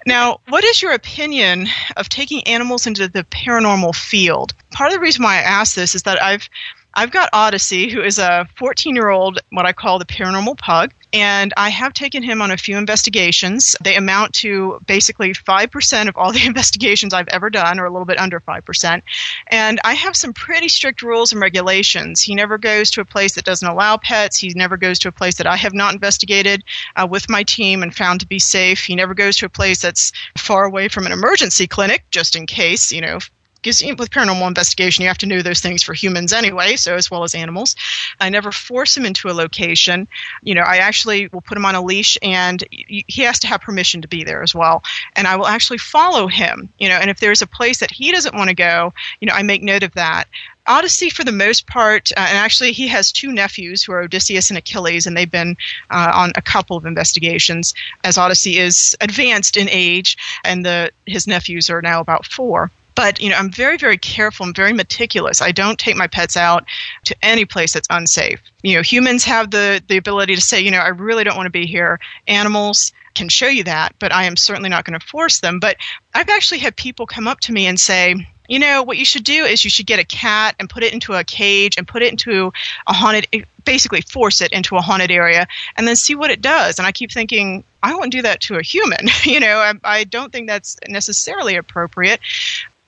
Now, 0.07 0.41
what 0.49 0.65
is 0.65 0.83
your 0.83 0.93
opinion 0.93 1.67
of 1.97 2.09
taking 2.09 2.47
animals 2.47 2.87
into 2.87 3.09
the 3.09 3.25
paranormal 3.25 3.95
field? 3.95 4.55
Part 4.71 4.89
of 4.89 4.95
the 4.95 5.01
reason 5.01 5.23
why 5.23 5.37
I 5.37 5.43
ask 5.43 5.75
this 5.75 5.95
is 5.95 6.05
that 6.05 6.23
I've 6.23 6.49
I've 6.95 7.11
got 7.11 7.31
Odyssey, 7.33 7.89
who 7.89 8.03
is 8.03 8.19
a 8.19 8.49
14 8.57 8.95
year 8.95 9.09
old, 9.09 9.41
what 9.51 9.65
I 9.65 9.73
call 9.73 9.99
the 9.99 10.05
paranormal 10.05 10.59
pug, 10.59 10.93
and 11.13 11.53
I 11.57 11.71
have 11.71 11.93
taken 11.93 12.23
him 12.23 12.43
on 12.43 12.51
a 12.51 12.57
few 12.57 12.77
investigations. 12.77 13.77
They 13.83 13.97
amount 13.97 14.35
to 14.37 14.81
basically 14.87 15.33
5% 15.33 16.09
of 16.09 16.17
all 16.17 16.33
the 16.33 16.47
investigations 16.47 17.15
I've 17.15 17.29
ever 17.29 17.51
done, 17.51 17.79
or 17.79 17.85
a 17.85 17.91
little 17.91 18.05
bit 18.05 18.19
under 18.19 18.41
5%. 18.41 19.03
And 19.49 19.81
I 19.85 19.95
have 19.95 20.17
some 20.17 20.35
pretty 20.35 20.69
strict 20.69 21.03
rules 21.03 21.33
and 21.33 21.41
regulations. 21.41 22.21
He 22.21 22.35
never 22.35 22.59
goes 22.59 22.91
to 22.93 23.01
a 23.01 23.07
place 23.07 23.35
that 23.35 23.45
doesn't 23.45 23.69
allow 23.69 23.97
pets, 23.97 24.39
he 24.39 24.51
never 24.51 24.77
goes 24.77 24.99
to 25.01 25.09
a 25.09 25.13
place 25.13 25.37
that 25.37 25.47
I 25.47 25.57
have 25.57 25.75
not 25.75 25.95
investigated 25.95 26.65
uh, 26.97 27.07
with 27.11 27.31
my 27.31 27.43
team 27.43 27.83
and 27.83 27.95
found 27.95 28.21
to 28.21 28.27
be 28.27 28.39
safe. 28.39 28.85
He 28.85 28.95
never 28.95 29.15
goes 29.15 29.37
to 29.39 29.47
a 29.47 29.51
place 29.51 29.81
that's 29.81 30.13
far 30.37 30.65
away 30.65 30.89
from 30.89 31.07
an 31.07 31.13
emergency 31.13 31.67
clinic, 31.67 32.05
just 32.11 32.37
in 32.37 32.47
case, 32.47 32.93
you 32.93 33.01
know, 33.01 33.19
because 33.63 33.83
with 33.83 34.11
paranormal 34.11 34.49
investigation, 34.49 35.03
you 35.03 35.09
have 35.09 35.19
to 35.19 35.27
know 35.27 35.41
those 35.41 35.61
things 35.61 35.83
for 35.83 35.95
humans 35.95 36.33
anyway, 36.33 36.77
so 36.77 36.97
as 36.97 37.11
well 37.11 37.23
as 37.23 37.35
animals. 37.35 37.77
I 38.21 38.29
never 38.29 38.51
force 38.51 38.97
him 38.97 39.07
into 39.07 39.29
a 39.29 39.33
location. 39.33 40.09
You 40.43 40.55
know, 40.55 40.63
I 40.63 40.79
actually 40.79 41.29
will 41.29 41.41
put 41.41 41.57
him 41.57 41.65
on 41.65 41.75
a 41.75 41.83
leash, 41.83 42.19
and 42.23 42.63
he 42.71 43.23
has 43.23 43.39
to 43.41 43.47
have 43.47 43.61
permission 43.61 44.03
to 44.03 44.09
be 44.09 44.25
there 44.25 44.43
as 44.43 44.55
well. 44.55 44.83
And 45.15 45.27
I 45.27 45.37
will 45.37 45.47
actually 45.47 45.79
follow 45.79 46.27
him. 46.27 46.73
You 46.79 46.89
know, 46.89 46.97
and 46.97 47.09
if 47.09 47.21
there's 47.21 47.43
a 47.43 47.47
place 47.47 47.79
that 47.79 47.91
he 47.91 48.11
doesn't 48.11 48.35
want 48.35 48.49
to 48.49 48.55
go, 48.55 48.93
you 49.21 49.27
know, 49.27 49.35
I 49.35 49.43
make 49.43 49.63
note 49.63 49.85
of 49.85 49.93
that. 49.95 50.25
Odyssey, 50.67 51.11
for 51.11 51.25
the 51.25 51.33
most 51.33 51.67
part, 51.67 52.13
uh, 52.13 52.21
and 52.21 52.39
actually 52.39 52.71
he 52.73 52.87
has 52.87 53.11
two 53.11 53.33
nephews 53.33 53.83
who 53.83 53.93
are 53.93 54.03
Odysseus 54.03 54.49
and 54.49 54.59
Achilles, 54.59 55.07
and 55.07 55.17
they've 55.17 55.31
been 55.31 55.57
uh, 55.91 56.13
on 56.15 56.33
a 56.37 56.43
couple 56.43 56.77
of 56.77 56.87
investigations. 56.87 57.75
As 58.05 58.17
Odyssey 58.17 58.59
is 58.59 58.97
advanced 59.01 59.57
in 59.57 59.69
age, 59.69 60.17
and 60.45 60.65
the 60.65 60.93
his 61.07 61.27
nephews 61.27 61.69
are 61.69 61.83
now 61.83 62.01
about 62.01 62.27
four 62.27 62.71
but 62.95 63.21
you 63.21 63.31
know 63.31 63.37
i'm 63.37 63.51
very 63.51 63.77
very 63.77 63.99
careful 63.99 64.47
i'm 64.47 64.55
very 64.55 64.73
meticulous. 64.73 65.41
I 65.41 65.53
don't 65.53 65.79
take 65.79 65.97
my 65.97 66.07
pets 66.07 66.37
out 66.37 66.65
to 67.05 67.17
any 67.23 67.45
place 67.45 67.73
that's 67.73 67.89
unsafe. 67.91 68.41
You 68.63 68.77
know 68.77 68.83
humans 68.83 69.25
have 69.25 69.51
the 69.51 69.83
the 69.87 69.97
ability 69.97 70.35
to 70.35 70.41
say 70.41 70.61
you 70.61 70.71
know 70.71 70.79
i 70.79 70.89
really 70.89 71.25
don't 71.25 71.37
want 71.37 71.47
to 71.47 71.51
be 71.51 71.67
here. 71.67 72.01
Animals 72.27 72.93
can 73.15 73.29
show 73.29 73.47
you 73.47 73.65
that 73.65 73.95
but 73.99 74.11
i 74.11 74.25
am 74.25 74.37
certainly 74.37 74.71
not 74.71 74.85
going 74.85 74.99
to 74.99 75.07
force 75.07 75.41
them. 75.41 75.61
But 75.61 75.77
i've 76.15 76.29
actually 76.29 76.59
had 76.59 76.77
people 76.77 77.07
come 77.07 77.29
up 77.29 77.41
to 77.41 77.53
me 77.53 77.67
and 77.67 77.79
say 77.79 78.27
you 78.49 78.59
know 78.59 78.83
what 78.83 78.99
you 78.99 79.05
should 79.05 79.25
do 79.25 79.45
is 79.45 79.65
you 79.65 79.71
should 79.71 79.87
get 79.87 79.99
a 79.99 80.05
cat 80.05 80.57
and 80.59 80.69
put 80.69 80.83
it 80.83 80.93
into 80.93 81.13
a 81.15 81.25
cage 81.25 81.77
and 81.79 81.87
put 81.87 82.03
it 82.03 82.11
into 82.11 82.53
a 82.87 82.93
haunted 82.93 83.27
eh, 83.33 83.43
basically 83.65 84.01
force 84.01 84.41
it 84.41 84.53
into 84.53 84.77
a 84.77 84.81
haunted 84.81 85.11
area 85.11 85.47
and 85.77 85.87
then 85.87 85.95
see 85.95 86.15
what 86.15 86.31
it 86.31 86.41
does. 86.41 86.79
And 86.79 86.87
i 86.87 86.93
keep 86.93 87.13
thinking 87.13 87.65
i 87.83 87.95
wouldn't 87.95 88.13
do 88.13 88.23
that 88.23 88.41
to 88.43 88.57
a 88.57 88.63
human. 88.63 89.09
You 89.25 89.41
know 89.41 89.57
I, 89.59 89.73
I 89.85 90.05
don't 90.05 90.33
think 90.33 90.49
that's 90.49 90.77
necessarily 90.89 91.57
appropriate 91.57 92.21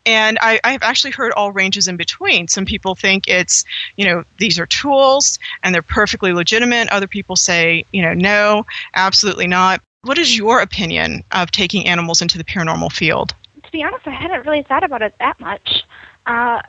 And 0.06 0.38
I, 0.40 0.60
I've 0.64 0.82
actually 0.82 1.12
heard 1.12 1.32
all 1.32 1.52
ranges 1.52 1.88
in 1.88 1.96
between. 1.96 2.48
Some 2.48 2.66
people 2.66 2.94
think 2.94 3.26
it's, 3.26 3.64
you 3.96 4.04
know, 4.04 4.24
these 4.38 4.58
are 4.58 4.66
tools 4.66 5.38
and 5.62 5.74
they're 5.74 5.82
perfectly 5.82 6.32
legitimate. 6.32 6.88
Other 6.90 7.06
people 7.06 7.36
say, 7.36 7.84
you 7.92 8.02
know, 8.02 8.12
no, 8.12 8.66
absolutely 8.94 9.46
not. 9.46 9.80
What 10.02 10.18
is 10.18 10.36
your 10.36 10.60
opinion 10.60 11.24
of 11.32 11.50
taking 11.50 11.86
animals 11.86 12.20
into 12.20 12.36
the 12.36 12.44
paranormal 12.44 12.92
field? 12.92 13.34
To 13.62 13.72
be 13.72 13.82
honest, 13.82 14.06
I 14.06 14.10
hadn't 14.10 14.44
really 14.44 14.62
thought 14.62 14.84
about 14.84 15.00
it 15.00 15.14
that 15.18 15.40
much. 15.40 15.84
Uh, 16.26 16.60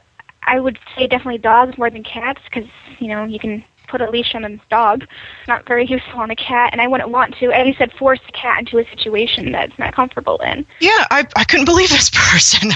I 0.44 0.60
would 0.60 0.80
say 0.96 1.08
definitely 1.08 1.40
dogs 1.40 1.78
more 1.78 1.90
than 1.90 2.04
cats 2.04 2.40
because, 2.46 2.70
you 3.00 3.10
know, 3.10 3.26
you 3.26 3.40
can 3.40 3.64
put 3.88 4.02
a 4.02 4.10
leash 4.10 4.36
on 4.36 4.46
a 4.46 4.58
dog. 4.70 5.06
Not 5.48 5.68
very 5.68 5.86
useful 5.86 6.20
on 6.20 6.32
a 6.32 6.36
cat, 6.36 6.70
and 6.72 6.82
I 6.82 6.88
wouldn't 6.88 7.10
want 7.10 7.36
to, 7.40 7.52
as 7.52 7.68
you 7.68 7.74
said, 7.74 7.92
force 7.94 8.20
the 8.26 8.32
cat 8.32 8.60
into 8.60 8.78
a 8.80 8.86
situation 8.90 9.52
that 9.52 9.70
it's 9.70 9.80
not 9.80 9.94
comfortable 9.94 10.38
in. 10.40 10.66
Yeah, 10.80 11.06
I, 11.12 11.26
I 11.36 11.44
couldn't 11.44 11.66
believe 11.66 11.90
this 11.90 12.10
person. 12.32 12.72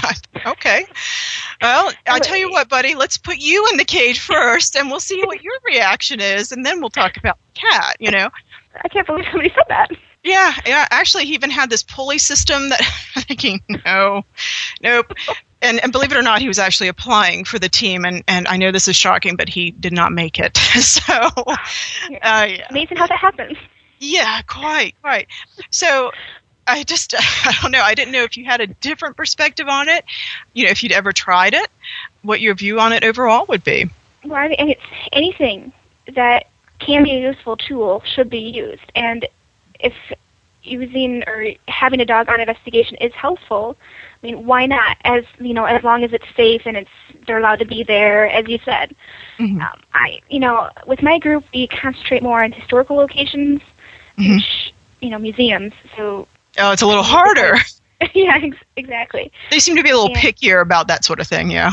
okay. 0.46 0.86
Well, 1.60 1.92
I 2.06 2.18
tell 2.20 2.36
you 2.36 2.50
what, 2.50 2.68
buddy, 2.68 2.94
let's 2.94 3.18
put 3.18 3.38
you 3.38 3.66
in 3.70 3.76
the 3.76 3.84
cage 3.84 4.20
first, 4.20 4.76
and 4.76 4.90
we'll 4.90 5.00
see 5.00 5.22
what 5.24 5.42
your 5.42 5.54
reaction 5.64 6.20
is, 6.20 6.52
and 6.52 6.64
then 6.64 6.80
we'll 6.80 6.90
talk 6.90 7.16
about 7.16 7.38
the 7.54 7.60
cat, 7.60 7.96
you 8.00 8.10
know? 8.10 8.30
I 8.82 8.88
can't 8.88 9.06
believe 9.06 9.26
somebody 9.30 9.50
said 9.50 9.64
that. 9.68 9.90
Yeah, 10.22 10.54
yeah. 10.66 10.86
Actually, 10.90 11.26
he 11.26 11.34
even 11.34 11.50
had 11.50 11.70
this 11.70 11.82
pulley 11.82 12.18
system 12.18 12.68
that 12.68 12.80
I'm 13.16 13.22
thinking, 13.22 13.62
no, 13.84 14.24
nope. 14.82 15.12
And, 15.62 15.82
and 15.82 15.92
believe 15.92 16.10
it 16.10 16.16
or 16.16 16.22
not, 16.22 16.40
he 16.40 16.48
was 16.48 16.58
actually 16.58 16.88
applying 16.88 17.44
for 17.44 17.58
the 17.58 17.68
team, 17.68 18.04
and, 18.04 18.24
and 18.26 18.48
I 18.48 18.56
know 18.56 18.72
this 18.72 18.88
is 18.88 18.96
shocking, 18.96 19.36
but 19.36 19.48
he 19.48 19.72
did 19.72 19.92
not 19.92 20.12
make 20.12 20.38
it. 20.38 20.56
so, 20.80 21.12
uh, 21.12 21.56
yeah. 22.10 22.66
amazing 22.70 22.96
how 22.96 23.06
that 23.06 23.18
happens. 23.18 23.58
Yeah, 23.98 24.40
quite, 24.42 24.94
quite. 25.02 25.28
So, 25.70 26.12
I 26.66 26.84
just, 26.84 27.14
I 27.18 27.54
don't 27.60 27.72
know. 27.72 27.82
I 27.82 27.94
didn't 27.94 28.12
know 28.12 28.22
if 28.22 28.36
you 28.36 28.44
had 28.44 28.60
a 28.60 28.66
different 28.66 29.16
perspective 29.16 29.68
on 29.68 29.88
it. 29.88 30.04
You 30.54 30.64
know, 30.64 30.70
if 30.70 30.82
you'd 30.82 30.92
ever 30.92 31.12
tried 31.12 31.54
it, 31.54 31.68
what 32.22 32.40
your 32.40 32.54
view 32.54 32.80
on 32.80 32.92
it 32.92 33.04
overall 33.04 33.46
would 33.48 33.64
be. 33.64 33.90
Well, 34.24 34.34
I 34.34 34.48
mean, 34.48 34.70
it's 34.70 34.80
anything 35.12 35.72
that 36.14 36.46
can 36.78 37.04
be 37.04 37.12
a 37.12 37.20
useful 37.20 37.56
tool 37.56 38.02
should 38.14 38.30
be 38.30 38.38
used, 38.38 38.90
and 38.94 39.26
if 39.78 39.92
using 40.62 41.22
or 41.26 41.46
having 41.68 42.00
a 42.00 42.04
dog 42.04 42.28
on 42.28 42.40
investigation 42.40 42.96
is 42.96 43.12
helpful, 43.14 43.76
I 44.22 44.26
mean, 44.26 44.46
why 44.46 44.66
not? 44.66 44.98
As 45.04 45.24
you 45.38 45.54
know, 45.54 45.64
as 45.64 45.82
long 45.82 46.04
as 46.04 46.12
it's 46.12 46.24
safe 46.36 46.62
and 46.66 46.76
it's 46.76 46.90
they're 47.26 47.38
allowed 47.38 47.60
to 47.60 47.64
be 47.64 47.84
there, 47.84 48.26
as 48.28 48.46
you 48.48 48.58
said. 48.64 48.94
Mm-hmm. 49.38 49.60
Um, 49.60 49.80
I, 49.94 50.20
you 50.28 50.40
know, 50.40 50.70
with 50.86 51.02
my 51.02 51.18
group, 51.18 51.44
we 51.54 51.68
concentrate 51.68 52.22
more 52.22 52.42
on 52.44 52.52
historical 52.52 52.96
locations, 52.96 53.60
mm-hmm. 54.18 54.36
which, 54.36 54.74
you 55.00 55.10
know, 55.10 55.18
museums. 55.18 55.72
So. 55.96 56.28
Oh, 56.58 56.72
it's 56.72 56.82
a 56.82 56.86
little 56.86 57.02
harder. 57.02 57.56
yeah, 58.14 58.38
ex- 58.42 58.56
exactly. 58.76 59.32
They 59.50 59.58
seem 59.58 59.76
to 59.76 59.82
be 59.82 59.90
a 59.90 59.94
little 59.94 60.14
and, 60.14 60.16
pickier 60.16 60.60
about 60.60 60.88
that 60.88 61.04
sort 61.04 61.20
of 61.20 61.26
thing. 61.26 61.50
Yeah. 61.50 61.72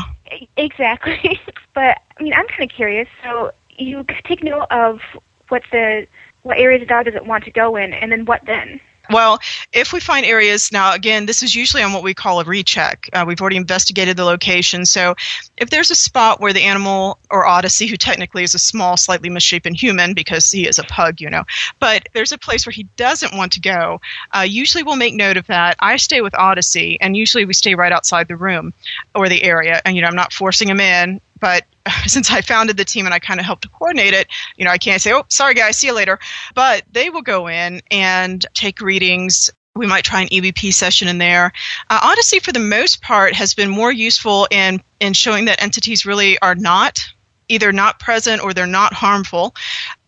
Exactly, 0.56 1.40
but 1.74 1.98
I 2.18 2.22
mean, 2.22 2.34
I'm 2.34 2.46
kind 2.48 2.70
of 2.70 2.74
curious. 2.74 3.08
So 3.22 3.52
you 3.76 4.04
take 4.24 4.42
note 4.42 4.66
of 4.70 5.00
what 5.48 5.62
the 5.72 6.06
what 6.48 6.58
areas 6.58 6.80
the 6.80 6.86
dog 6.86 7.04
doesn't 7.04 7.26
want 7.26 7.44
to 7.44 7.50
go 7.50 7.76
in, 7.76 7.92
and 7.92 8.10
then 8.10 8.24
what 8.24 8.44
then? 8.46 8.80
Well, 9.10 9.38
if 9.72 9.92
we 9.92 10.00
find 10.00 10.26
areas, 10.26 10.70
now 10.70 10.92
again, 10.92 11.26
this 11.26 11.42
is 11.42 11.54
usually 11.54 11.82
on 11.82 11.92
what 11.92 12.02
we 12.02 12.12
call 12.12 12.40
a 12.40 12.44
recheck. 12.44 13.08
Uh, 13.12 13.24
we've 13.26 13.40
already 13.40 13.56
investigated 13.56 14.18
the 14.18 14.24
location. 14.24 14.84
So 14.84 15.14
if 15.56 15.70
there's 15.70 15.90
a 15.90 15.94
spot 15.94 16.40
where 16.40 16.52
the 16.52 16.62
animal 16.64 17.18
or 17.30 17.46
Odyssey, 17.46 17.86
who 17.86 17.96
technically 17.96 18.44
is 18.44 18.54
a 18.54 18.58
small, 18.58 18.98
slightly 18.98 19.30
misshapen 19.30 19.74
human 19.74 20.12
because 20.12 20.50
he 20.50 20.66
is 20.66 20.78
a 20.78 20.84
pug, 20.84 21.22
you 21.22 21.30
know, 21.30 21.44
but 21.80 22.08
there's 22.12 22.32
a 22.32 22.38
place 22.38 22.66
where 22.66 22.72
he 22.72 22.82
doesn't 22.96 23.34
want 23.34 23.52
to 23.52 23.60
go, 23.60 23.98
uh, 24.36 24.40
usually 24.40 24.82
we'll 24.82 24.96
make 24.96 25.14
note 25.14 25.38
of 25.38 25.46
that. 25.46 25.76
I 25.80 25.96
stay 25.96 26.20
with 26.20 26.34
Odyssey, 26.34 26.98
and 27.00 27.16
usually 27.16 27.46
we 27.46 27.54
stay 27.54 27.74
right 27.74 27.92
outside 27.92 28.28
the 28.28 28.36
room 28.36 28.74
or 29.14 29.30
the 29.30 29.42
area. 29.42 29.80
And, 29.86 29.96
you 29.96 30.02
know, 30.02 30.08
I'm 30.08 30.16
not 30.16 30.34
forcing 30.34 30.68
him 30.68 30.80
in 30.80 31.20
but 31.40 31.64
since 32.06 32.30
I 32.30 32.40
founded 32.40 32.76
the 32.76 32.84
team 32.84 33.06
and 33.06 33.14
I 33.14 33.18
kind 33.18 33.40
of 33.40 33.46
helped 33.46 33.62
to 33.62 33.68
coordinate 33.68 34.14
it, 34.14 34.28
you 34.56 34.64
know, 34.64 34.70
I 34.70 34.78
can't 34.78 35.00
say, 35.00 35.12
oh, 35.12 35.24
sorry 35.28 35.54
guys, 35.54 35.78
see 35.78 35.88
you 35.88 35.94
later. 35.94 36.18
But 36.54 36.84
they 36.90 37.10
will 37.10 37.22
go 37.22 37.48
in 37.48 37.82
and 37.90 38.44
take 38.54 38.80
readings. 38.80 39.50
We 39.74 39.86
might 39.86 40.04
try 40.04 40.22
an 40.22 40.28
EVP 40.28 40.72
session 40.72 41.08
in 41.08 41.18
there. 41.18 41.52
Uh, 41.88 42.00
Odyssey, 42.02 42.40
for 42.40 42.52
the 42.52 42.58
most 42.58 43.00
part, 43.00 43.34
has 43.34 43.54
been 43.54 43.70
more 43.70 43.92
useful 43.92 44.48
in 44.50 44.82
in 45.00 45.12
showing 45.12 45.44
that 45.44 45.62
entities 45.62 46.04
really 46.04 46.38
are 46.40 46.56
not 46.56 47.08
either 47.48 47.72
not 47.72 47.98
present 47.98 48.42
or 48.42 48.52
they're 48.52 48.66
not 48.66 48.92
harmful. 48.92 49.54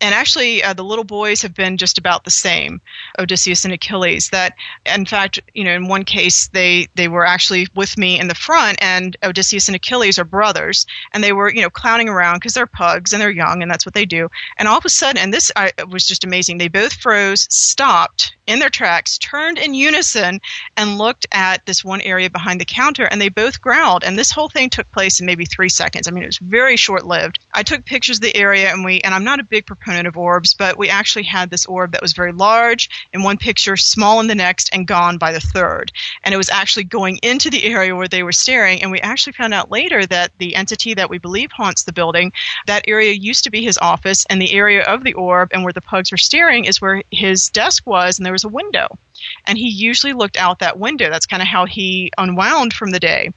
And 0.00 0.14
actually, 0.14 0.62
uh, 0.62 0.72
the 0.72 0.84
little 0.84 1.04
boys 1.04 1.42
have 1.42 1.54
been 1.54 1.76
just 1.76 1.98
about 1.98 2.24
the 2.24 2.30
same, 2.30 2.80
Odysseus 3.18 3.64
and 3.64 3.74
Achilles. 3.74 4.30
That, 4.30 4.54
in 4.86 5.04
fact, 5.04 5.40
you 5.52 5.62
know, 5.62 5.74
in 5.74 5.88
one 5.88 6.04
case, 6.04 6.48
they 6.48 6.88
they 6.94 7.08
were 7.08 7.26
actually 7.26 7.68
with 7.74 7.98
me 7.98 8.18
in 8.18 8.28
the 8.28 8.34
front, 8.34 8.78
and 8.80 9.16
Odysseus 9.22 9.68
and 9.68 9.76
Achilles 9.76 10.18
are 10.18 10.24
brothers, 10.24 10.86
and 11.12 11.22
they 11.22 11.32
were, 11.32 11.52
you 11.52 11.60
know, 11.60 11.70
clowning 11.70 12.08
around 12.08 12.36
because 12.36 12.54
they're 12.54 12.66
pugs 12.66 13.12
and 13.12 13.20
they're 13.20 13.30
young, 13.30 13.60
and 13.60 13.70
that's 13.70 13.84
what 13.84 13.94
they 13.94 14.06
do. 14.06 14.30
And 14.58 14.66
all 14.66 14.78
of 14.78 14.84
a 14.86 14.88
sudden, 14.88 15.22
and 15.22 15.34
this 15.34 15.52
I, 15.54 15.72
was 15.88 16.06
just 16.06 16.24
amazing. 16.24 16.56
They 16.56 16.68
both 16.68 16.94
froze, 16.94 17.46
stopped 17.52 18.34
in 18.46 18.58
their 18.58 18.70
tracks, 18.70 19.18
turned 19.18 19.58
in 19.58 19.74
unison, 19.74 20.40
and 20.76 20.98
looked 20.98 21.26
at 21.30 21.66
this 21.66 21.84
one 21.84 22.00
area 22.00 22.30
behind 22.30 22.60
the 22.60 22.64
counter, 22.64 23.04
and 23.04 23.20
they 23.20 23.28
both 23.28 23.60
growled. 23.60 24.02
And 24.02 24.18
this 24.18 24.30
whole 24.30 24.48
thing 24.48 24.70
took 24.70 24.90
place 24.92 25.20
in 25.20 25.26
maybe 25.26 25.44
three 25.44 25.68
seconds. 25.68 26.08
I 26.08 26.10
mean, 26.10 26.22
it 26.22 26.28
was 26.28 26.38
very 26.38 26.76
short 26.76 27.04
lived. 27.04 27.38
I 27.52 27.62
took 27.62 27.84
pictures 27.84 28.16
of 28.16 28.22
the 28.22 28.36
area, 28.36 28.72
and 28.72 28.82
we, 28.84 29.00
and 29.02 29.14
I'm 29.14 29.24
not 29.24 29.40
a 29.40 29.44
big 29.44 29.66
proponent 29.66 29.89
of 30.06 30.16
orbs, 30.16 30.54
but 30.54 30.78
we 30.78 30.88
actually 30.88 31.24
had 31.24 31.50
this 31.50 31.66
orb 31.66 31.92
that 31.92 32.02
was 32.02 32.12
very 32.12 32.32
large 32.32 33.08
in 33.12 33.22
one 33.22 33.38
picture, 33.38 33.76
small 33.76 34.20
in 34.20 34.26
the 34.26 34.34
next, 34.34 34.70
and 34.72 34.86
gone 34.86 35.18
by 35.18 35.32
the 35.32 35.40
third. 35.40 35.92
And 36.22 36.34
it 36.34 36.38
was 36.38 36.50
actually 36.50 36.84
going 36.84 37.18
into 37.22 37.50
the 37.50 37.64
area 37.64 37.94
where 37.94 38.08
they 38.08 38.22
were 38.22 38.32
staring. 38.32 38.82
And 38.82 38.90
we 38.90 39.00
actually 39.00 39.32
found 39.32 39.54
out 39.54 39.70
later 39.70 40.06
that 40.06 40.32
the 40.38 40.54
entity 40.54 40.94
that 40.94 41.10
we 41.10 41.18
believe 41.18 41.52
haunts 41.52 41.84
the 41.84 41.92
building, 41.92 42.32
that 42.66 42.86
area 42.86 43.12
used 43.12 43.44
to 43.44 43.50
be 43.50 43.62
his 43.62 43.78
office, 43.78 44.26
and 44.26 44.40
the 44.40 44.52
area 44.52 44.84
of 44.84 45.04
the 45.04 45.14
orb 45.14 45.50
and 45.52 45.64
where 45.64 45.72
the 45.72 45.80
pugs 45.80 46.10
were 46.10 46.16
staring 46.16 46.64
is 46.64 46.80
where 46.80 47.02
his 47.10 47.48
desk 47.48 47.86
was, 47.86 48.18
and 48.18 48.26
there 48.26 48.32
was 48.32 48.44
a 48.44 48.48
window 48.48 48.98
and 49.46 49.58
he 49.58 49.68
usually 49.68 50.12
looked 50.12 50.36
out 50.36 50.58
that 50.60 50.78
window. 50.78 51.10
That's 51.10 51.26
kind 51.26 51.42
of 51.42 51.48
how 51.48 51.66
he 51.66 52.12
unwound 52.18 52.72
from 52.72 52.90
the 52.90 53.00
day. 53.00 53.32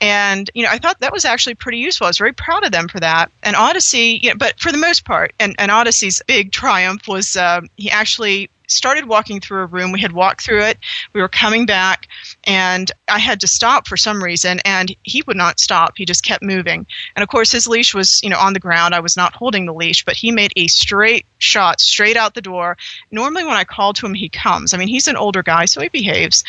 And 0.00 0.50
you 0.54 0.64
know, 0.64 0.70
I 0.70 0.78
thought 0.78 1.00
that 1.00 1.12
was 1.12 1.24
actually 1.24 1.54
pretty 1.54 1.78
useful. 1.78 2.06
I 2.06 2.10
was 2.10 2.18
very 2.18 2.32
proud 2.32 2.64
of 2.64 2.72
them 2.72 2.88
for 2.88 3.00
that. 3.00 3.30
And 3.42 3.56
Odyssey, 3.56 4.20
you 4.22 4.30
know, 4.30 4.36
but 4.36 4.58
for 4.58 4.72
the 4.72 4.78
most 4.78 5.04
part, 5.04 5.34
and, 5.38 5.54
and 5.58 5.70
Odyssey's 5.70 6.22
big 6.26 6.52
triumph 6.52 7.06
was 7.08 7.36
uh, 7.36 7.62
he 7.76 7.90
actually 7.90 8.50
started 8.66 9.06
walking 9.06 9.40
through 9.40 9.62
a 9.62 9.66
room. 9.66 9.92
We 9.92 10.00
had 10.00 10.12
walked 10.12 10.42
through 10.42 10.62
it. 10.62 10.78
We 11.12 11.20
were 11.20 11.28
coming 11.28 11.66
back, 11.66 12.08
and 12.44 12.90
I 13.08 13.18
had 13.18 13.40
to 13.40 13.46
stop 13.46 13.86
for 13.86 13.96
some 13.96 14.22
reason, 14.22 14.60
and 14.64 14.94
he 15.02 15.22
would 15.22 15.36
not 15.36 15.60
stop. 15.60 15.94
He 15.96 16.04
just 16.04 16.24
kept 16.24 16.42
moving. 16.42 16.86
And 17.16 17.22
of 17.22 17.28
course, 17.28 17.52
his 17.52 17.66
leash 17.66 17.94
was, 17.94 18.22
you 18.22 18.30
know, 18.30 18.38
on 18.38 18.52
the 18.52 18.60
ground. 18.60 18.94
I 18.94 19.00
was 19.00 19.16
not 19.16 19.34
holding 19.34 19.66
the 19.66 19.74
leash, 19.74 20.04
but 20.04 20.16
he 20.16 20.30
made 20.30 20.52
a 20.56 20.66
straight 20.68 21.26
shot 21.38 21.80
straight 21.80 22.16
out 22.16 22.34
the 22.34 22.42
door. 22.42 22.76
Normally, 23.10 23.44
when 23.44 23.56
I 23.56 23.64
call 23.64 23.92
to 23.94 24.06
him, 24.06 24.14
he 24.14 24.28
comes. 24.28 24.72
I 24.72 24.78
mean, 24.78 24.88
he's 24.88 25.08
an 25.08 25.16
older 25.16 25.42
guy, 25.42 25.66
so 25.66 25.80
he 25.80 25.88
behaves 25.88 26.44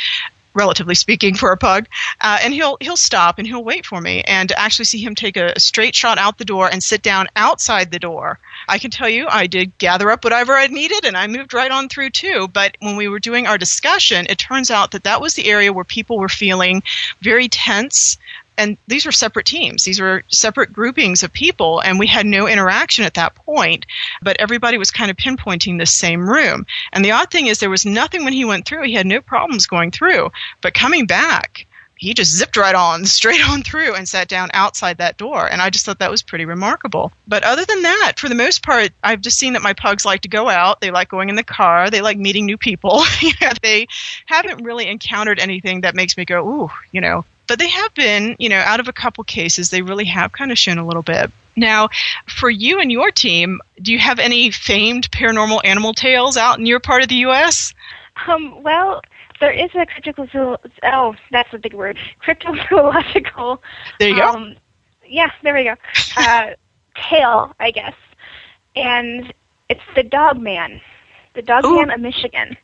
relatively 0.56 0.96
speaking, 0.96 1.36
for 1.36 1.52
a 1.52 1.58
pug. 1.58 1.88
Uh, 2.22 2.40
and 2.42 2.54
he'll 2.54 2.78
he'll 2.82 2.98
stop 2.98 3.38
and 3.38 3.48
he'll 3.48 3.64
wait 3.64 3.86
for 3.86 4.02
me, 4.02 4.22
and 4.24 4.50
to 4.50 4.60
actually 4.60 4.86
see 4.86 5.04
him 5.04 5.14
take 5.14 5.38
a, 5.38 5.54
a, 5.56 5.60
straight 5.60 5.94
shot 5.94 6.18
out 6.18 6.38
the 6.38 6.46
door 6.46 6.70
and 6.72 6.84
sit 6.84 7.02
down 7.02 7.28
outside 7.36 7.92
the 7.92 8.00
door. 8.00 8.40
I 8.68 8.80
can 8.80 8.92
tell 8.92 9.10
you, 9.10 9.28
I 9.28 9.48
did 9.48 9.78
gather 9.78 10.12
up 10.12 10.24
whatever 10.24 10.54
I 10.54 10.68
needed, 10.68 11.06
and 11.06 11.18
I 11.18 11.28
moved 11.28 11.54
right 11.54 11.72
on 11.72 11.90
through 11.90 12.12
too. 12.12 12.48
But 12.48 12.78
when 12.80 12.96
we 12.96 13.08
were 13.08 13.20
doing 13.20 13.48
our 13.48 13.58
discussion, 13.58 14.26
it 14.30 14.38
turns 14.38 14.72
out 14.72 14.92
that 14.92 15.04
that 15.04 15.22
was 15.22 15.36
the 15.36 15.50
area 15.50 15.74
where 15.74 15.84
people 15.84 16.18
were 16.18 16.30
feeling 16.30 16.84
very 17.22 17.48
tense 17.48 18.18
and 18.58 18.78
these 18.88 19.06
were 19.06 19.12
separate 19.12 19.46
teams. 19.46 19.84
These 19.84 20.00
were 20.00 20.24
separate 20.30 20.72
groupings 20.72 21.24
of 21.24 21.34
people, 21.34 21.82
and 21.82 22.00
we 22.00 22.08
had 22.08 22.26
no 22.26 22.48
interaction 22.48 23.04
at 23.04 23.16
that 23.16 23.36
point. 23.36 23.86
But 24.22 24.38
everybody 24.40 24.78
was 24.78 24.92
kind 24.92 25.12
of 25.12 25.18
pinpointing 25.18 25.78
the 25.78 25.86
same 25.86 26.30
room. 26.30 26.66
And 26.94 27.04
the 27.04 27.12
odd 27.12 27.32
thing 27.32 27.48
is, 27.48 27.60
there 27.60 27.70
was 27.70 27.86
nothing 27.86 28.24
when 28.24 28.34
he 28.34 28.46
went 28.46 28.66
through. 28.66 28.84
He 28.84 28.94
had 28.94 29.08
no 29.08 29.22
problems 29.22 29.68
going 29.68 29.92
through. 29.92 30.32
But 30.62 30.74
coming 30.74 31.06
back, 31.06 31.66
he 31.98 32.14
just 32.14 32.32
zipped 32.32 32.58
right 32.58 32.76
on, 32.76 33.06
straight 33.06 33.48
on 33.48 33.64
through, 33.64 33.96
and 33.96 34.08
sat 34.08 34.28
down 34.28 34.50
outside 34.54 34.98
that 34.98 35.18
door. 35.18 35.48
And 35.48 35.62
I 35.62 35.70
just 35.70 35.86
thought 35.86 36.00
that 36.00 36.12
was 36.12 36.22
pretty 36.22 36.46
remarkable. 36.46 37.12
But 37.28 37.44
other 37.44 37.66
than 37.66 37.82
that, 37.84 38.14
for 38.18 38.30
the 38.30 38.36
most 38.36 38.64
part, 38.64 38.92
I've 39.04 39.22
just 39.22 39.38
seen 39.38 39.54
that 39.54 39.62
my 39.62 39.74
pugs 39.74 40.06
like 40.06 40.22
to 40.22 40.30
go 40.30 40.50
out. 40.50 40.82
They 40.82 40.92
like 40.92 41.10
going 41.10 41.30
in 41.30 41.36
the 41.36 41.44
car. 41.44 41.90
They 41.90 42.02
like 42.02 42.18
meeting 42.18 42.46
new 42.46 42.58
people. 42.58 43.04
they 43.62 43.88
haven't 44.26 44.64
really 44.64 44.88
encountered 44.88 45.40
anything 45.40 45.82
that 45.82 45.96
makes 45.96 46.18
me 46.18 46.26
go, 46.26 46.48
ooh, 46.48 46.70
you 46.92 47.02
know, 47.02 47.26
but 47.48 47.60
they 47.60 47.70
have 47.70 47.94
been, 47.94 48.36
you 48.40 48.50
know, 48.50 48.58
out 48.58 48.80
of 48.80 48.88
a 48.88 48.94
couple 48.94 49.24
cases, 49.24 49.70
they 49.70 49.82
really 49.82 50.06
have 50.06 50.32
kind 50.32 50.52
of 50.52 50.58
shown 50.58 50.78
a 50.78 50.86
little 50.86 51.04
bit. 51.04 51.32
Now, 51.56 51.90
for 52.28 52.50
you 52.50 52.80
and 52.80 52.92
your 52.92 53.12
team, 53.12 53.62
do 53.82 53.92
you 53.92 54.00
have 54.00 54.20
any 54.20 54.52
famed 54.52 55.10
paranormal 55.12 55.62
animal 55.64 55.94
tales 55.94 56.38
out 56.38 56.60
in 56.60 56.66
your 56.66 56.80
part 56.80 57.02
of 57.02 57.10
the 57.10 57.16
U.S.? 57.16 57.74
Um, 58.28 58.62
well, 58.64 59.02
there 59.40 59.52
is 59.52 59.70
a 59.76 59.86
cryptozoological, 59.86 60.58
oh, 60.84 61.16
that's 61.32 61.54
a 61.54 61.58
big 61.58 61.74
word, 61.74 61.98
cryptozoological. 62.26 63.60
There 64.00 64.10
you 64.10 64.22
um, 64.22 64.54
go. 64.54 64.60
Yeah, 65.08 65.32
there 65.44 65.54
we 65.54 65.64
go. 65.64 65.76
Uh, 66.18 66.52
tale, 67.10 67.54
I 67.60 67.72
guess. 67.72 67.94
And 68.76 69.34
it's 69.70 69.82
the 69.96 70.04
Dog 70.04 70.40
Man, 70.40 70.80
the 71.34 71.42
Dog 71.42 71.66
Ooh. 71.66 71.76
Man 71.76 71.92
of 71.92 72.00
Michigan. 72.00 72.56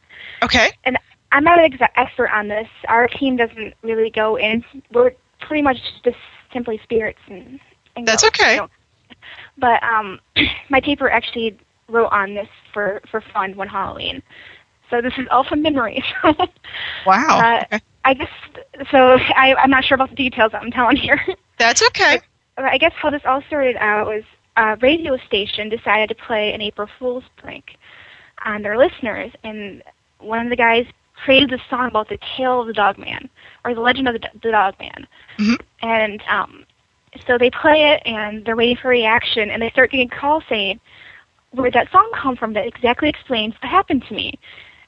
Okay. 0.42 0.72
And 0.86 0.98
I'm 1.32 1.44
not 1.44 1.60
an 1.60 1.70
exa- 1.70 1.90
expert 1.96 2.30
on 2.30 2.48
this. 2.48 2.68
Our 2.88 3.08
team 3.08 3.36
doesn't 3.36 3.74
really 3.82 4.10
go 4.10 4.38
in. 4.38 4.64
We're 4.94 5.12
pretty 5.42 5.62
much 5.62 5.78
just 6.04 6.18
simply 6.54 6.80
spirits 6.84 7.20
and. 7.28 7.60
and 7.96 8.08
That's 8.08 8.24
ghosts, 8.24 8.40
okay. 8.40 8.56
you 8.56 8.62
know. 8.62 8.70
But 9.58 9.84
um, 9.84 10.20
my 10.70 10.82
paper 10.82 11.10
actually 11.10 11.58
wrote 11.90 12.12
on 12.12 12.34
this 12.34 12.48
for 12.74 13.02
for 13.12 13.22
fun 13.34 13.56
one 13.56 13.68
Halloween. 13.68 14.24
So 14.92 15.02
this 15.02 15.14
is 15.18 15.28
all 15.32 15.44
from 15.44 15.64
memory. 15.64 16.04
Wow. 17.06 17.40
Uh, 17.40 17.80
I 18.06 18.14
guess 18.14 18.30
so. 18.92 19.18
I, 19.36 19.56
I'm 19.56 19.72
not 19.72 19.84
sure 19.86 19.96
about 19.96 20.10
the 20.10 20.16
details 20.16 20.52
I'm 20.54 20.72
telling 20.72 20.98
here. 20.98 21.20
That's 21.58 21.82
okay. 21.88 22.22
I 22.58 22.78
guess 22.78 22.94
how 22.96 23.10
this 23.10 23.24
all 23.26 23.42
started 23.48 23.78
out 23.78 24.08
was 24.08 24.24
a 24.58 24.76
radio 24.82 25.18
station 25.28 25.70
decided 25.70 26.10
to 26.10 26.16
play 26.16 26.54
an 26.54 26.62
April 26.62 26.88
Fool's 27.00 27.24
prank 27.38 27.78
on 28.46 28.62
their 28.64 28.78
listeners, 28.78 29.32
and 29.44 29.84
one 30.20 30.40
of 30.46 30.50
the 30.50 30.56
guys 30.58 30.86
created 31.24 31.54
a 31.54 31.60
song 31.70 31.88
about 31.88 32.10
the 32.10 32.18
tale 32.38 32.62
of 32.62 32.68
the 32.68 32.74
Dog 32.74 32.98
Man 32.98 33.30
or 33.66 33.74
the 33.74 33.82
legend 33.82 34.08
of 34.08 34.14
the, 34.14 34.28
the 34.44 34.52
Dog 34.52 34.76
Man, 34.80 35.08
Mhm. 35.38 35.60
and 35.82 36.22
um, 36.30 36.66
so 37.28 37.38
they 37.38 37.50
play 37.50 37.94
it 37.94 38.02
and 38.06 38.46
they're 38.46 38.56
waiting 38.56 38.78
for 38.78 38.90
reaction, 38.90 39.50
and 39.50 39.62
they 39.62 39.70
start 39.72 39.92
getting 39.92 40.10
calls 40.10 40.44
saying, 40.50 40.80
"Where'd 41.52 41.74
that 41.74 41.92
song 41.92 42.10
come 42.16 42.36
from? 42.36 42.54
That 42.54 42.68
exactly 42.68 43.10
explains 43.10 43.54
what 43.62 43.70
happened 43.70 44.06
to 44.08 44.14
me." 44.14 44.38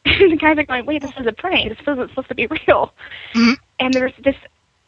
And 0.06 0.32
the 0.32 0.36
guys 0.38 0.58
are 0.58 0.63
going, 0.63 0.86
"Wait, 0.86 1.02
this 1.02 1.12
is 1.18 1.26
a 1.26 1.32
prank. 1.32 1.70
This 1.70 1.80
isn't 1.82 2.10
supposed 2.10 2.28
to 2.30 2.36
be 2.36 2.48
real." 2.48 2.94
Mhm. 3.34 3.56
And 3.80 3.94
there's 3.94 4.13
this 4.24 4.36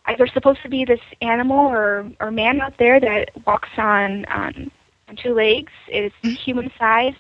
uh, 0.08 0.13
there's 0.17 0.34
supposed 0.34 0.62
to 0.63 0.69
be 0.69 0.86
this 0.86 0.99
animal 1.21 1.58
or 1.67 2.06
or 2.19 2.32
man 2.32 2.62
out 2.62 2.78
there 2.78 2.99
that 2.99 3.30
walks 3.45 3.69
on 3.78 4.25
on, 4.25 4.71
on 5.10 5.15
two 5.15 5.34
legs, 5.34 5.71
is 5.91 6.12
human 6.23 6.71
sized, 6.78 7.17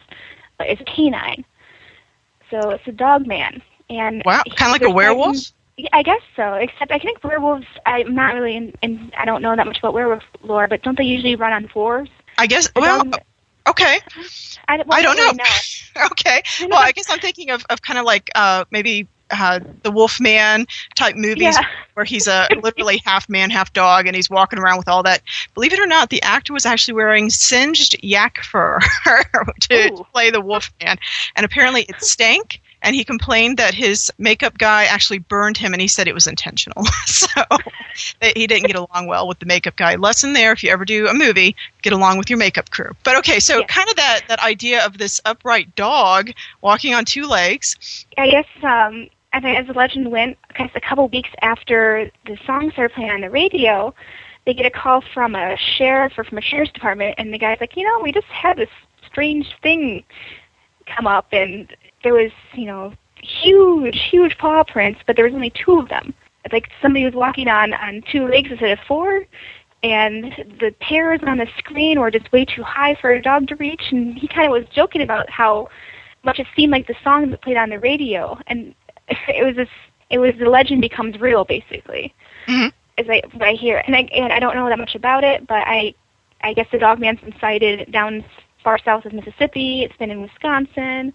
but 0.57 0.69
is 0.69 0.79
canine. 0.85 1.45
So 2.51 2.69
it's 2.71 2.87
a 2.87 2.91
dog 2.91 3.25
man. 3.27 3.61
And 3.89 4.21
Wow, 4.25 4.41
kinda 4.45 4.71
like 4.71 4.81
a 4.83 4.89
werewolf? 4.89 5.35
certain- 5.37 5.51
Yeah, 5.77 5.89
I 5.93 6.03
guess 6.03 6.21
so. 6.35 6.53
Except 6.53 6.91
I 6.91 6.99
think 6.99 7.23
werewolves. 7.23 7.65
I'm 7.85 8.13
not 8.15 8.33
really 8.33 8.55
in, 8.55 8.73
in. 8.81 9.11
I 9.17 9.25
don't 9.25 9.41
know 9.41 9.55
that 9.55 9.65
much 9.65 9.79
about 9.79 9.93
werewolf 9.93 10.23
lore, 10.41 10.67
but 10.67 10.81
don't 10.83 10.97
they 10.97 11.03
usually 11.03 11.35
run 11.35 11.53
on 11.53 11.67
fours? 11.67 12.09
I 12.37 12.47
guess. 12.47 12.69
The 12.71 12.79
Well, 12.81 13.03
dog- 13.03 13.21
okay. 13.67 13.99
I, 14.67 14.77
well, 14.77 14.85
I 14.91 15.01
don't 15.01 15.15
really 15.15 15.35
know. 15.35 16.05
okay. 16.11 16.41
Well, 16.61 16.79
I 16.79 16.91
guess 16.91 17.09
I'm 17.09 17.19
thinking 17.19 17.51
of, 17.51 17.65
of 17.69 17.81
kind 17.81 17.99
of 17.99 18.05
like 18.05 18.29
uh, 18.35 18.65
maybe 18.71 19.07
uh, 19.31 19.59
the 19.83 19.91
Wolfman 19.91 20.67
type 20.95 21.15
movies 21.15 21.55
Yeah. 21.55 21.65
where 21.93 22.05
he's 22.05 22.27
a 22.27 22.47
literally 22.61 23.01
half 23.05 23.27
man, 23.29 23.49
half 23.49 23.73
dog, 23.73 24.05
and 24.07 24.15
he's 24.15 24.29
walking 24.29 24.59
around 24.59 24.77
with 24.77 24.87
all 24.87 25.03
that. 25.03 25.21
Believe 25.53 25.73
it 25.73 25.79
or 25.79 25.87
not, 25.87 26.09
the 26.09 26.21
actor 26.21 26.53
was 26.53 26.65
actually 26.65 26.93
wearing 26.93 27.29
singed 27.29 27.95
yak 28.03 28.43
fur 28.43 28.79
to 29.61 29.93
Ooh. 29.93 30.05
play 30.13 30.29
the 30.29 30.41
Wolfman, 30.41 30.97
and 31.35 31.45
apparently 31.45 31.83
it 31.83 32.01
stank. 32.03 32.61
And 32.85 32.95
he 32.95 33.03
complained 33.03 33.57
that 33.57 33.73
his 33.73 34.11
makeup 34.19 34.59
guy 34.59 34.85
actually 34.85 35.17
burned 35.17 35.57
him, 35.57 35.73
and 35.73 35.81
he 35.81 35.87
said 35.87 36.07
it 36.07 36.13
was 36.13 36.27
intentional. 36.27 36.85
so 37.07 37.41
he 38.21 38.45
didn't 38.45 38.67
get 38.67 38.75
along 38.75 39.07
well 39.07 39.27
with 39.27 39.39
the 39.39 39.47
makeup 39.47 39.75
guy. 39.75 39.95
Lesson 39.95 40.33
there: 40.33 40.51
if 40.51 40.63
you 40.63 40.69
ever 40.69 40.85
do 40.85 41.07
a 41.07 41.13
movie, 41.13 41.55
get 41.81 41.93
along 41.93 42.19
with 42.19 42.29
your 42.29 42.37
makeup 42.37 42.69
crew. 42.69 42.91
But 43.03 43.17
okay, 43.17 43.39
so 43.39 43.63
kind 43.63 43.89
of 43.89 43.95
that 43.95 44.21
that 44.27 44.39
idea 44.39 44.85
of 44.85 44.99
this 44.99 45.19
upright 45.25 45.75
dog 45.75 46.29
walking 46.61 46.93
on 46.93 47.05
two 47.05 47.25
legs. 47.25 48.05
I 48.19 48.29
guess 48.29 48.45
um, 48.61 49.09
I 49.33 49.39
think 49.39 49.57
as 49.57 49.65
the 49.65 49.73
legend 49.73 50.11
went, 50.11 50.37
I 50.51 50.53
guess 50.53 50.69
a 50.75 50.79
couple 50.79 51.07
weeks 51.07 51.31
after 51.41 52.11
the 52.27 52.37
song 52.45 52.69
started 52.71 52.93
playing 52.93 53.09
on 53.09 53.21
the 53.21 53.31
radio, 53.31 53.95
they 54.45 54.53
get 54.53 54.67
a 54.67 54.69
call 54.69 55.01
from 55.01 55.33
a 55.33 55.57
sheriff 55.57 56.13
or 56.19 56.23
from 56.23 56.37
a 56.37 56.41
sheriff's 56.41 56.71
department, 56.71 57.15
and 57.17 57.33
the 57.33 57.39
guy's 57.39 57.59
like, 57.59 57.75
you 57.75 57.83
know, 57.83 57.99
we 58.03 58.11
just 58.11 58.27
had 58.27 58.57
this 58.57 58.69
strange 59.07 59.47
thing 59.63 60.03
come 60.85 61.07
up, 61.07 61.29
and 61.31 61.75
there 62.05 62.13
was, 62.13 62.31
you 62.53 62.67
know, 62.67 62.93
huge, 63.21 63.99
huge 64.09 64.37
paw 64.37 64.63
prints, 64.63 65.01
but 65.05 65.15
there 65.15 65.25
was 65.25 65.33
only 65.33 65.51
two 65.51 65.79
of 65.79 65.89
them. 65.89 66.13
It's 66.45 66.53
like 66.53 66.69
somebody 66.81 67.03
was 67.03 67.15
walking 67.15 67.47
on 67.47 67.73
on 67.73 68.03
two 68.11 68.27
legs 68.27 68.51
instead 68.51 68.69
of 68.69 68.79
four, 68.87 69.25
and 69.81 70.25
the 70.59 70.73
pairs 70.79 71.19
on 71.25 71.37
the 71.37 71.47
screen 71.57 71.99
were 71.99 72.11
just 72.11 72.31
way 72.31 72.45
too 72.45 72.61
high 72.61 72.95
for 73.01 73.11
a 73.11 73.21
dog 73.21 73.47
to 73.47 73.55
reach. 73.55 73.81
And 73.91 74.17
he 74.17 74.27
kind 74.27 74.45
of 74.45 74.51
was 74.51 74.65
joking 74.71 75.01
about 75.01 75.27
how 75.29 75.67
much 76.23 76.39
it 76.39 76.45
seemed 76.55 76.71
like 76.71 76.85
the 76.85 76.95
song 77.03 77.31
that 77.31 77.41
played 77.41 77.57
on 77.57 77.71
the 77.71 77.79
radio, 77.79 78.37
and 78.47 78.75
it 79.09 79.43
was 79.43 79.55
this. 79.55 79.69
It 80.11 80.19
was 80.19 80.33
the 80.37 80.47
legend 80.47 80.81
becomes 80.81 81.19
real, 81.19 81.43
basically. 81.43 82.13
Mhm. 82.47 82.71
As 82.99 83.07
I 83.09 83.23
what 83.33 83.47
I 83.47 83.53
hear, 83.53 83.83
and 83.87 83.95
I 83.95 84.01
and 84.13 84.31
I 84.31 84.39
don't 84.39 84.55
know 84.55 84.69
that 84.69 84.77
much 84.77 84.93
about 84.93 85.23
it, 85.23 85.47
but 85.47 85.63
I, 85.67 85.95
I 86.41 86.53
guess 86.53 86.67
the 86.71 86.77
dog 86.77 86.99
man's 86.99 87.19
been 87.19 87.33
sighted 87.41 87.91
down 87.91 88.23
far 88.63 88.77
south 88.77 89.05
of 89.05 89.13
Mississippi. 89.13 89.83
It's 89.83 89.97
been 89.97 90.11
in 90.11 90.21
Wisconsin. 90.21 91.11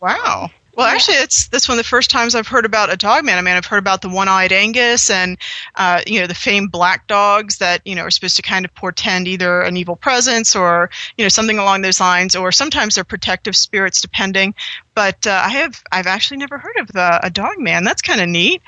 Wow. 0.00 0.50
Well, 0.78 0.86
actually, 0.86 1.16
it's 1.16 1.48
that's 1.48 1.68
one 1.68 1.76
of 1.76 1.84
the 1.84 1.88
first 1.88 2.08
times 2.08 2.36
I've 2.36 2.46
heard 2.46 2.64
about 2.64 2.92
a 2.92 2.96
dog 2.96 3.24
man. 3.24 3.36
I 3.36 3.40
mean, 3.40 3.56
I've 3.56 3.66
heard 3.66 3.80
about 3.80 4.00
the 4.00 4.08
one-eyed 4.08 4.52
Angus 4.52 5.10
and 5.10 5.36
uh, 5.74 6.02
you 6.06 6.20
know 6.20 6.28
the 6.28 6.36
famed 6.36 6.70
black 6.70 7.08
dogs 7.08 7.58
that 7.58 7.82
you 7.84 7.96
know 7.96 8.02
are 8.02 8.12
supposed 8.12 8.36
to 8.36 8.42
kind 8.42 8.64
of 8.64 8.72
portend 8.76 9.26
either 9.26 9.60
an 9.62 9.76
evil 9.76 9.96
presence 9.96 10.54
or 10.54 10.88
you 11.16 11.24
know 11.24 11.30
something 11.30 11.58
along 11.58 11.82
those 11.82 11.98
lines, 11.98 12.36
or 12.36 12.52
sometimes 12.52 12.94
they're 12.94 13.02
protective 13.02 13.56
spirits, 13.56 14.00
depending. 14.00 14.54
But 14.94 15.26
uh, 15.26 15.42
I 15.44 15.48
have 15.48 15.82
I've 15.90 16.06
actually 16.06 16.36
never 16.36 16.58
heard 16.58 16.76
of 16.76 16.86
the, 16.92 17.26
a 17.26 17.28
dog 17.28 17.58
man. 17.58 17.82
That's 17.82 18.00
kind 18.00 18.20
of 18.20 18.28
neat. 18.28 18.62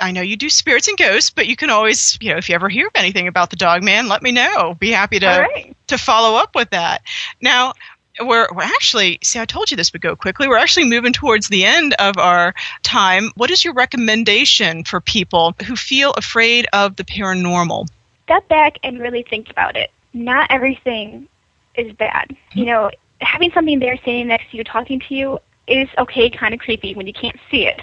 I 0.00 0.12
know 0.12 0.20
you 0.20 0.36
do 0.36 0.50
spirits 0.50 0.86
and 0.86 0.96
ghosts, 0.96 1.30
but 1.30 1.48
you 1.48 1.56
can 1.56 1.70
always 1.70 2.16
you 2.20 2.30
know 2.30 2.36
if 2.36 2.48
you 2.48 2.54
ever 2.54 2.68
hear 2.68 2.86
of 2.86 2.92
anything 2.94 3.26
about 3.26 3.50
the 3.50 3.56
dog 3.56 3.82
man, 3.82 4.06
let 4.06 4.22
me 4.22 4.30
know. 4.30 4.76
Be 4.78 4.92
happy 4.92 5.18
to 5.18 5.26
right. 5.26 5.76
to 5.88 5.98
follow 5.98 6.38
up 6.38 6.54
with 6.54 6.70
that. 6.70 7.02
Now, 7.40 7.72
we're, 8.20 8.48
we're 8.52 8.62
actually, 8.62 9.18
see, 9.22 9.38
I 9.38 9.44
told 9.44 9.70
you 9.70 9.76
this 9.76 9.92
would 9.92 10.02
go 10.02 10.16
quickly. 10.16 10.48
We're 10.48 10.56
actually 10.58 10.88
moving 10.88 11.12
towards 11.12 11.48
the 11.48 11.64
end 11.64 11.94
of 11.98 12.18
our 12.18 12.54
time. 12.82 13.30
What 13.34 13.50
is 13.50 13.64
your 13.64 13.74
recommendation 13.74 14.84
for 14.84 15.00
people 15.00 15.54
who 15.66 15.76
feel 15.76 16.12
afraid 16.12 16.66
of 16.72 16.96
the 16.96 17.04
paranormal? 17.04 17.88
step 18.28 18.46
back 18.48 18.78
and 18.82 19.00
really 19.00 19.22
think 19.22 19.48
about 19.48 19.74
it. 19.74 19.90
Not 20.12 20.50
everything 20.50 21.28
is 21.76 21.92
bad. 21.94 22.36
You 22.52 22.66
know, 22.66 22.90
having 23.22 23.50
something 23.52 23.78
there 23.78 23.96
standing 23.96 24.28
next 24.28 24.50
to 24.50 24.58
you 24.58 24.64
talking 24.64 25.00
to 25.00 25.14
you 25.14 25.38
is 25.66 25.88
okay, 25.96 26.28
kind 26.28 26.52
of 26.52 26.60
creepy 26.60 26.94
when 26.94 27.06
you 27.06 27.14
can't 27.14 27.38
see 27.50 27.66
it. 27.66 27.80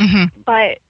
Mm-hmm. 0.00 0.40
But 0.42 0.80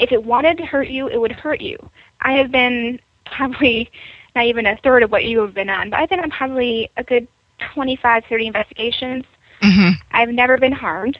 if 0.00 0.10
it 0.10 0.24
wanted 0.24 0.58
to 0.58 0.66
hurt 0.66 0.88
you, 0.88 1.06
it 1.06 1.18
would 1.18 1.30
hurt 1.30 1.60
you. 1.60 1.78
I 2.20 2.32
have 2.32 2.50
been 2.50 2.98
probably 3.26 3.90
not 4.34 4.46
even 4.46 4.66
a 4.66 4.76
third 4.78 5.04
of 5.04 5.12
what 5.12 5.24
you 5.24 5.40
have 5.40 5.54
been 5.54 5.70
on, 5.70 5.90
but 5.90 6.00
I've 6.00 6.08
been 6.08 6.20
on 6.20 6.30
probably 6.30 6.90
a 6.96 7.04
good 7.04 7.28
25, 7.74 8.24
30 8.28 8.46
investigations. 8.46 9.24
Mm-hmm. 9.62 10.00
I've 10.10 10.30
never 10.30 10.58
been 10.58 10.72
harmed. 10.72 11.18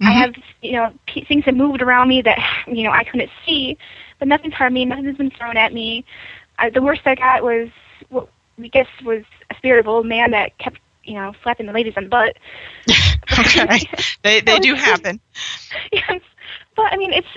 I 0.00 0.10
have, 0.10 0.34
you 0.60 0.72
know, 0.72 0.92
p- 1.06 1.24
things 1.24 1.44
have 1.44 1.54
moved 1.54 1.80
around 1.80 2.08
me 2.08 2.20
that, 2.22 2.38
you 2.66 2.82
know, 2.84 2.90
I 2.90 3.04
couldn't 3.04 3.30
see, 3.46 3.78
but 4.18 4.28
nothing's 4.28 4.54
harmed 4.54 4.74
me. 4.74 4.84
Nothing's 4.84 5.16
been 5.16 5.30
thrown 5.30 5.56
at 5.56 5.72
me. 5.72 6.04
Uh, 6.58 6.70
the 6.70 6.82
worst 6.82 7.02
I 7.06 7.14
got 7.14 7.42
was, 7.42 7.68
what 8.10 8.28
we 8.58 8.68
guess, 8.68 8.88
was 9.04 9.22
a 9.50 9.54
spirit 9.56 9.80
of 9.80 9.88
old 9.88 10.06
man 10.06 10.30
that 10.32 10.56
kept, 10.58 10.78
you 11.04 11.14
know, 11.14 11.32
slapping 11.42 11.66
the 11.66 11.72
ladies 11.72 11.94
on 11.96 12.04
the 12.04 12.10
butt. 12.10 12.36
okay. 13.38 13.80
They, 14.22 14.40
they 14.40 14.58
do 14.58 14.74
happen. 14.74 15.20
yes, 15.92 16.20
but 16.76 16.92
I 16.92 16.96
mean, 16.96 17.12
it's 17.12 17.28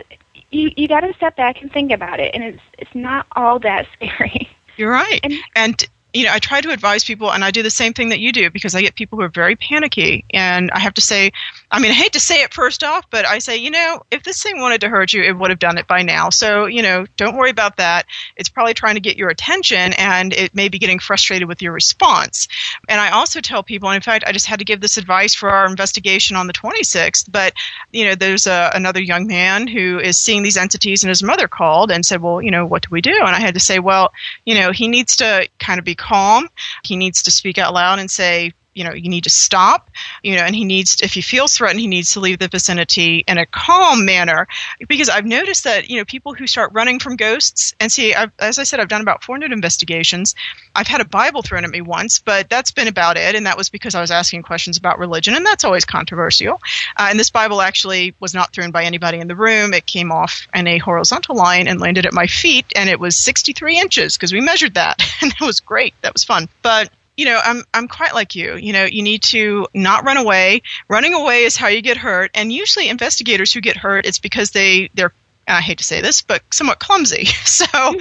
you. 0.52 0.72
You 0.76 0.88
got 0.88 1.02
to 1.02 1.14
step 1.14 1.36
back 1.36 1.62
and 1.62 1.72
think 1.72 1.92
about 1.92 2.20
it, 2.20 2.34
and 2.34 2.44
it's 2.44 2.62
it's 2.78 2.94
not 2.94 3.28
all 3.36 3.60
that 3.60 3.88
scary. 3.94 4.50
You're 4.78 4.92
right. 4.92 5.20
And, 5.56 5.84
you 6.18 6.26
know, 6.26 6.34
I 6.34 6.40
try 6.40 6.62
to 6.62 6.72
advise 6.72 7.04
people, 7.04 7.32
and 7.32 7.44
I 7.44 7.52
do 7.52 7.62
the 7.62 7.70
same 7.70 7.94
thing 7.94 8.10
that 8.10 8.20
you 8.20 8.32
do 8.32 8.50
because 8.50 8.74
I 8.74 8.82
get 8.82 8.96
people 8.96 9.20
who 9.20 9.24
are 9.24 9.30
very 9.30 9.56
panicky. 9.56 10.26
And 10.34 10.72
I 10.72 10.80
have 10.80 10.96
to 10.96 11.02
say, 11.02 11.32
I 11.70 11.80
mean, 11.80 11.92
I 11.92 11.96
hate 11.96 12.14
to 12.14 12.20
say 12.20 12.44
it 12.44 12.54
first 12.54 12.82
off, 12.82 13.10
but 13.10 13.26
I 13.26 13.40
say, 13.40 13.58
you 13.58 13.72
know, 13.72 14.04
if 14.10 14.24
this 14.24 14.42
thing 14.42 14.60
wanted 14.60 14.82
to 14.82 14.90
hurt 14.90 15.12
you, 15.12 15.22
it 15.22 15.38
would 15.38 15.50
have 15.50 15.60
done 15.60 15.78
it 15.78 15.86
by 15.86 16.02
now. 16.02 16.30
So, 16.30 16.66
you 16.66 16.82
know, 16.82 17.06
don't 17.18 17.36
worry 17.36 17.50
about 17.50 17.76
that. 17.78 18.06
It's 18.38 18.48
probably 18.48 18.74
trying 18.74 18.96
to 18.96 19.02
get 19.02 19.18
your 19.18 19.30
attention, 19.30 19.92
and 19.98 20.32
it 20.32 20.56
may 20.56 20.70
be 20.70 20.80
getting 20.80 21.00
frustrated 21.00 21.48
with 21.48 21.62
your 21.62 21.74
response. 21.74 22.48
And 22.88 23.02
I 23.02 23.12
also 23.12 23.42
tell 23.42 23.64
people, 23.64 23.90
and 23.90 23.98
in 23.98 24.02
fact, 24.02 24.24
I 24.26 24.32
just 24.32 24.46
had 24.46 24.60
to 24.60 24.66
give 24.66 24.80
this 24.80 24.98
advice 24.98 25.36
for 25.36 25.50
our 25.50 25.66
investigation 25.66 26.38
on 26.38 26.48
the 26.48 26.54
26th, 26.54 27.30
but, 27.30 27.54
you 27.92 28.06
know, 28.06 28.16
there's 28.16 28.48
a, 28.48 28.72
another 28.74 29.02
young 29.02 29.28
man 29.28 29.68
who 29.68 30.00
is 30.00 30.18
seeing 30.18 30.44
these 30.44 30.58
entities, 30.58 31.04
and 31.04 31.10
his 31.10 31.22
mother 31.22 31.50
called 31.50 31.92
and 31.92 32.06
said, 32.06 32.22
well, 32.22 32.42
you 32.42 32.52
know, 32.52 32.66
what 32.66 32.84
do 32.84 32.90
we 32.92 33.02
do? 33.02 33.14
And 33.14 33.36
I 33.36 33.42
had 33.42 33.56
to 33.56 33.60
say, 33.60 33.80
well, 33.80 34.14
you 34.46 34.56
know, 34.56 34.72
he 34.72 34.88
needs 34.88 35.18
to 35.18 35.50
kind 35.60 35.80
of 35.80 35.86
be 35.86 35.96
calm. 35.96 36.48
He 36.84 36.96
needs 36.96 37.24
to 37.24 37.32
speak 37.32 37.58
out 37.58 37.74
loud 37.74 38.00
and 38.00 38.10
say, 38.10 38.54
you 38.78 38.84
know, 38.84 38.94
you 38.94 39.10
need 39.10 39.24
to 39.24 39.30
stop, 39.32 39.90
you 40.22 40.36
know, 40.36 40.44
and 40.44 40.56
he 40.56 40.64
needs, 40.64 41.02
if 41.02 41.14
he 41.14 41.22
feels 41.22 41.58
threatened, 41.58 41.80
he 41.80 41.88
needs 41.88 42.14
to 42.14 42.20
leave 42.20 42.38
the 42.38 42.48
vicinity 42.48 43.24
in 43.28 43.40
a 43.40 43.46
calm 43.48 44.06
manner. 44.06 44.48
Because 44.88 45.10
I've 45.10 45.26
noticed 45.26 45.64
that, 45.64 45.90
you 45.90 45.98
know, 45.98 46.06
people 46.06 46.36
who 46.36 46.46
start 46.46 46.72
running 46.74 47.00
from 47.00 47.16
ghosts, 47.16 47.74
and 47.80 47.92
see, 47.92 48.14
I've, 48.14 48.32
as 48.38 48.60
I 48.60 48.64
said, 48.64 48.80
I've 48.80 48.88
done 48.88 49.02
about 49.02 49.24
400 49.24 49.52
investigations. 49.52 50.36
I've 50.76 50.88
had 50.88 51.02
a 51.02 51.06
Bible 51.06 51.42
thrown 51.42 51.64
at 51.64 51.72
me 51.72 51.82
once, 51.82 52.20
but 52.20 52.50
that's 52.50 52.70
been 52.72 52.88
about 52.88 53.18
it. 53.18 53.34
And 53.34 53.48
that 53.48 53.58
was 53.58 53.70
because 53.70 53.96
I 53.96 54.02
was 54.02 54.12
asking 54.12 54.44
questions 54.44 54.78
about 54.78 55.00
religion, 55.00 55.34
and 55.34 55.44
that's 55.44 55.64
always 55.64 55.84
controversial. 55.84 56.62
Uh, 56.96 57.08
and 57.10 57.20
this 57.20 57.32
Bible 57.32 57.62
actually 57.62 58.14
was 58.20 58.36
not 58.36 58.54
thrown 58.54 58.70
by 58.70 58.84
anybody 58.84 59.18
in 59.18 59.28
the 59.28 59.36
room. 59.36 59.74
It 59.74 59.88
came 59.88 60.12
off 60.12 60.48
in 60.54 60.68
a 60.68 60.78
horizontal 60.78 61.36
line 61.36 61.68
and 61.68 61.80
landed 61.80 62.06
at 62.06 62.14
my 62.14 62.28
feet, 62.28 62.72
and 62.76 62.90
it 62.90 63.00
was 63.00 63.18
63 63.18 63.80
inches 63.80 64.16
because 64.16 64.32
we 64.32 64.42
measured 64.42 64.76
that. 64.76 65.02
And 65.20 65.32
that 65.32 65.46
was 65.46 65.62
great. 65.62 65.96
That 66.04 66.14
was 66.14 66.24
fun. 66.24 66.48
But 66.62 66.92
you 67.18 67.26
know, 67.26 67.40
I'm 67.44 67.64
I'm 67.74 67.88
quite 67.88 68.14
like 68.14 68.36
you. 68.36 68.56
You 68.56 68.72
know, 68.72 68.86
you 68.86 69.02
need 69.02 69.24
to 69.24 69.68
not 69.74 70.06
run 70.06 70.18
away. 70.18 70.62
Running 70.88 71.14
away 71.14 71.44
is 71.44 71.58
how 71.58 71.68
you 71.68 71.82
get 71.82 71.98
hurt, 71.98 72.32
and 72.34 72.54
usually 72.54 72.88
investigators 72.88 73.52
who 73.52 73.60
get 73.60 73.76
hurt, 73.76 74.06
it's 74.06 74.20
because 74.20 74.52
they 74.52 74.90
they're 74.94 75.12
I 75.48 75.62
hate 75.62 75.78
to 75.78 75.84
say 75.84 76.02
this, 76.02 76.22
but 76.22 76.42
somewhat 76.52 76.80
clumsy. 76.80 77.28
So, 77.48 77.96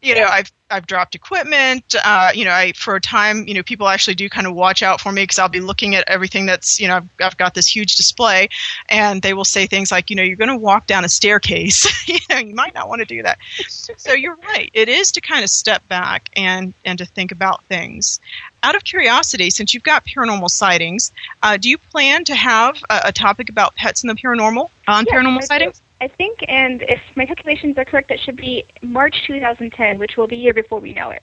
you 0.00 0.14
know, 0.14 0.24
I've 0.24 0.50
I've 0.70 0.86
dropped 0.86 1.14
equipment. 1.14 1.94
Uh, 2.02 2.30
you 2.34 2.44
know, 2.44 2.50
I 2.50 2.72
for 2.72 2.94
a 2.94 3.00
time, 3.00 3.46
you 3.46 3.52
know, 3.52 3.62
people 3.62 3.88
actually 3.88 4.14
do 4.14 4.28
kind 4.30 4.46
of 4.46 4.54
watch 4.54 4.82
out 4.82 5.00
for 5.00 5.12
me 5.12 5.24
because 5.24 5.38
I'll 5.38 5.48
be 5.50 5.60
looking 5.60 5.94
at 5.94 6.08
everything 6.08 6.46
that's, 6.46 6.80
you 6.80 6.88
know, 6.88 6.96
I've, 6.96 7.08
I've 7.20 7.36
got 7.36 7.52
this 7.52 7.66
huge 7.66 7.96
display, 7.96 8.48
and 8.88 9.20
they 9.20 9.34
will 9.34 9.44
say 9.44 9.66
things 9.66 9.90
like, 9.90 10.08
you 10.08 10.16
know, 10.16 10.22
you're 10.22 10.36
going 10.36 10.48
to 10.48 10.56
walk 10.56 10.86
down 10.86 11.04
a 11.04 11.08
staircase. 11.08 12.08
you 12.08 12.18
know, 12.30 12.38
you 12.38 12.54
might 12.54 12.74
not 12.74 12.88
want 12.88 13.00
to 13.00 13.04
do 13.04 13.22
that. 13.22 13.38
So 13.68 14.12
you're 14.12 14.36
right. 14.36 14.70
It 14.72 14.88
is 14.88 15.12
to 15.12 15.20
kind 15.20 15.44
of 15.44 15.50
step 15.50 15.86
back 15.88 16.30
and 16.36 16.72
and 16.84 16.98
to 16.98 17.04
think 17.04 17.32
about 17.32 17.64
things. 17.64 18.20
Out 18.62 18.76
of 18.76 18.84
curiosity, 18.84 19.50
since 19.50 19.74
you've 19.74 19.82
got 19.82 20.04
paranormal 20.04 20.50
sightings, 20.50 21.12
uh, 21.42 21.56
do 21.56 21.68
you 21.68 21.78
plan 21.78 22.24
to 22.24 22.34
have 22.34 22.76
a, 22.88 23.00
a, 23.06 23.12
topic 23.12 23.48
about 23.48 23.74
pets 23.74 24.04
in 24.04 24.08
the 24.08 24.14
paranormal 24.14 24.70
on 24.86 25.04
paranormal 25.04 25.38
I 25.38 25.44
sightings? 25.44 25.78
Do. 25.78 25.84
I 26.02 26.08
think, 26.08 26.44
and 26.48 26.82
if 26.82 27.00
my 27.16 27.26
calculations 27.26 27.78
are 27.78 27.84
correct, 27.84 28.08
that 28.08 28.20
should 28.20 28.36
be 28.36 28.64
March 28.82 29.24
2010, 29.26 29.98
which 29.98 30.16
will 30.16 30.26
be 30.26 30.36
a 30.36 30.38
year 30.38 30.54
before 30.54 30.80
we 30.80 30.92
know 30.92 31.10
it. 31.10 31.22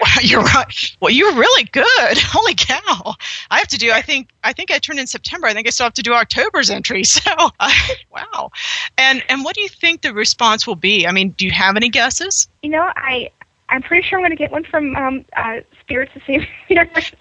Wow, 0.00 0.08
you're 0.20 0.42
right. 0.42 0.96
Well, 1.00 1.10
you're 1.10 1.32
really 1.32 1.64
good. 1.64 1.84
Holy 2.18 2.54
cow! 2.54 3.14
I 3.50 3.58
have 3.58 3.68
to 3.68 3.78
do. 3.78 3.92
I 3.92 4.02
think. 4.02 4.28
I 4.44 4.52
think 4.52 4.70
I 4.70 4.78
turned 4.78 4.98
in 4.98 5.06
September. 5.06 5.46
I 5.46 5.54
think 5.54 5.66
I 5.66 5.70
still 5.70 5.86
have 5.86 5.94
to 5.94 6.02
do 6.02 6.12
October's 6.12 6.70
entry. 6.70 7.02
So, 7.16 7.32
uh, 7.58 7.72
wow. 8.10 8.50
And 8.98 9.24
and 9.28 9.42
what 9.42 9.54
do 9.54 9.62
you 9.62 9.68
think 9.68 10.02
the 10.02 10.12
response 10.12 10.66
will 10.66 10.76
be? 10.76 11.06
I 11.06 11.12
mean, 11.12 11.30
do 11.30 11.46
you 11.46 11.52
have 11.52 11.76
any 11.76 11.88
guesses? 11.88 12.48
You 12.62 12.70
know, 12.70 12.92
I 12.94 13.30
I'm 13.68 13.82
pretty 13.82 14.06
sure 14.06 14.18
I'm 14.18 14.22
going 14.22 14.30
to 14.30 14.36
get 14.36 14.52
one 14.52 14.64
from 14.64 14.94
um, 14.96 15.24
uh, 15.34 15.60
Spirits 15.86 16.12
of 16.16 16.22
St. 16.26 16.44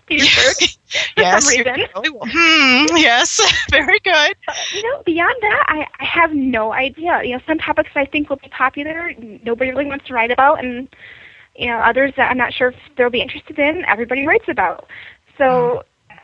Petersburg 0.08 0.56
for 1.16 1.24
yes, 1.24 1.44
some 1.44 1.48
reason. 1.48 1.88
Hmm, 2.28 2.98
yes, 2.98 3.40
very 3.70 4.00
good. 4.04 4.36
But, 4.46 4.56
you 4.72 4.82
know, 4.82 5.04
beyond 5.06 5.36
that, 5.42 5.66
I, 5.68 5.88
I 6.00 6.06
have 6.06 6.34
no 6.34 6.74
idea. 6.74 7.22
You 7.24 7.36
know, 7.36 7.42
some 7.48 7.58
topics 7.60 7.92
I 7.96 8.06
think 8.06 8.30
will 8.30 8.38
be 8.38 8.50
popular, 8.50 9.14
nobody 9.44 9.72
really 9.72 9.86
wants 9.86 10.06
to 10.08 10.14
write 10.14 10.32
about, 10.32 10.64
and 10.64 10.88
you 11.56 11.68
know, 11.68 11.78
others 11.78 12.14
that 12.18 12.32
I'm 12.32 12.38
not 12.38 12.54
sure 12.54 12.70
if 12.70 12.76
they'll 12.98 13.10
be 13.10 13.22
interested 13.22 13.60
in, 13.60 13.86
everybody 13.86 14.26
writes 14.26 14.46
about. 14.50 14.88
So 15.38 15.84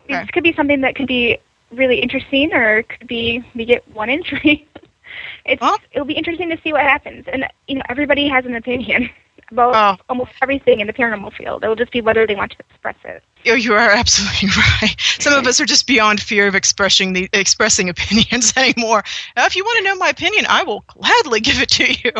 Okay. 0.09 0.21
this 0.21 0.29
could 0.31 0.43
be 0.43 0.53
something 0.53 0.81
that 0.81 0.95
could 0.95 1.07
be 1.07 1.37
really 1.71 1.99
interesting, 1.99 2.53
or 2.53 2.79
it 2.79 2.89
could 2.89 3.07
be 3.07 3.43
we 3.55 3.65
get 3.65 3.87
one 3.93 4.09
entry. 4.09 4.67
it's 5.45 5.63
it'll 5.91 6.05
be 6.07 6.13
interesting 6.13 6.49
to 6.49 6.57
see 6.63 6.73
what 6.73 6.81
happens, 6.81 7.25
and 7.31 7.45
you 7.67 7.75
know, 7.75 7.83
everybody 7.89 8.27
has 8.27 8.45
an 8.45 8.55
opinion 8.55 9.09
about 9.51 9.75
oh. 9.75 10.03
almost 10.09 10.31
everything 10.41 10.79
in 10.79 10.87
the 10.87 10.93
paranormal 10.93 11.33
field. 11.33 11.63
It'll 11.63 11.75
just 11.75 11.91
be 11.91 12.01
whether 12.01 12.25
they 12.25 12.35
want 12.35 12.51
to 12.51 12.57
express 12.59 12.95
it. 13.03 13.23
Oh, 13.47 13.55
you 13.55 13.73
are 13.73 13.89
absolutely 13.89 14.49
right. 14.81 14.95
Some 14.99 15.33
of 15.33 15.45
us 15.47 15.59
are 15.59 15.65
just 15.65 15.87
beyond 15.87 16.21
fear 16.21 16.47
of 16.47 16.55
expressing 16.55 17.13
the 17.13 17.29
expressing 17.33 17.89
opinions 17.89 18.53
anymore. 18.57 19.03
Now, 19.35 19.45
if 19.45 19.55
you 19.55 19.63
want 19.63 19.79
to 19.79 19.83
know 19.83 19.95
my 19.95 20.09
opinion, 20.09 20.45
I 20.47 20.63
will 20.63 20.83
gladly 20.87 21.39
give 21.39 21.61
it 21.61 21.69
to 21.69 21.91
you. 21.91 22.11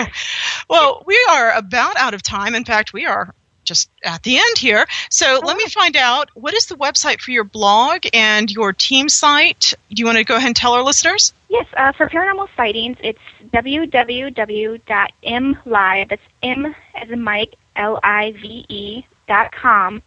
Well, 0.70 1.04
we 1.06 1.20
are 1.32 1.52
about 1.54 1.98
out 1.98 2.14
of 2.14 2.22
time. 2.22 2.56
In 2.56 2.66
fact, 2.66 2.94
we 2.94 3.06
are 3.06 3.34
just 3.64 3.90
at 4.04 4.24
the 4.24 4.38
end 4.38 4.58
here. 4.58 4.86
So 5.10 5.40
let 5.44 5.58
me 5.58 5.66
find 5.68 5.96
out 5.96 6.30
what 6.34 6.54
is 6.54 6.66
the 6.66 6.76
website 6.76 7.22
for 7.22 7.32
your 7.32 7.44
blog 7.44 8.06
and 8.14 8.50
your 8.52 8.74
team 8.74 9.10
site. 9.10 9.74
Do 9.90 10.00
you 10.00 10.06
want 10.06 10.18
to 10.18 10.24
go 10.24 10.36
ahead 10.36 10.48
and 10.48 10.56
tell 10.56 10.74
our 10.74 10.84
listeners? 10.84 11.34
Yes, 11.50 11.66
uh, 11.76 11.92
for 11.92 12.08
paranormal 12.08 12.48
sightings, 12.56 12.98
it's 13.02 13.20
www.mlive, 13.54 14.80
that's 16.10 16.22
M 16.42 16.76
as 16.96 17.10
in 17.10 17.22
Mike, 17.22 17.56
L-I-V-E 17.76 19.06
dot 19.28 19.52
com 19.52 20.02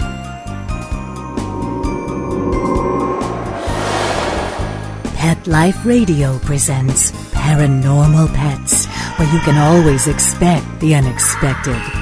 Pet 5.16 5.46
Life 5.46 5.84
Radio 5.84 6.38
presents 6.40 7.12
Paranormal 7.30 8.34
Pets, 8.34 8.86
where 9.18 9.32
you 9.32 9.38
can 9.40 9.56
always 9.56 10.08
expect 10.08 10.80
the 10.80 10.94
unexpected. 10.94 12.01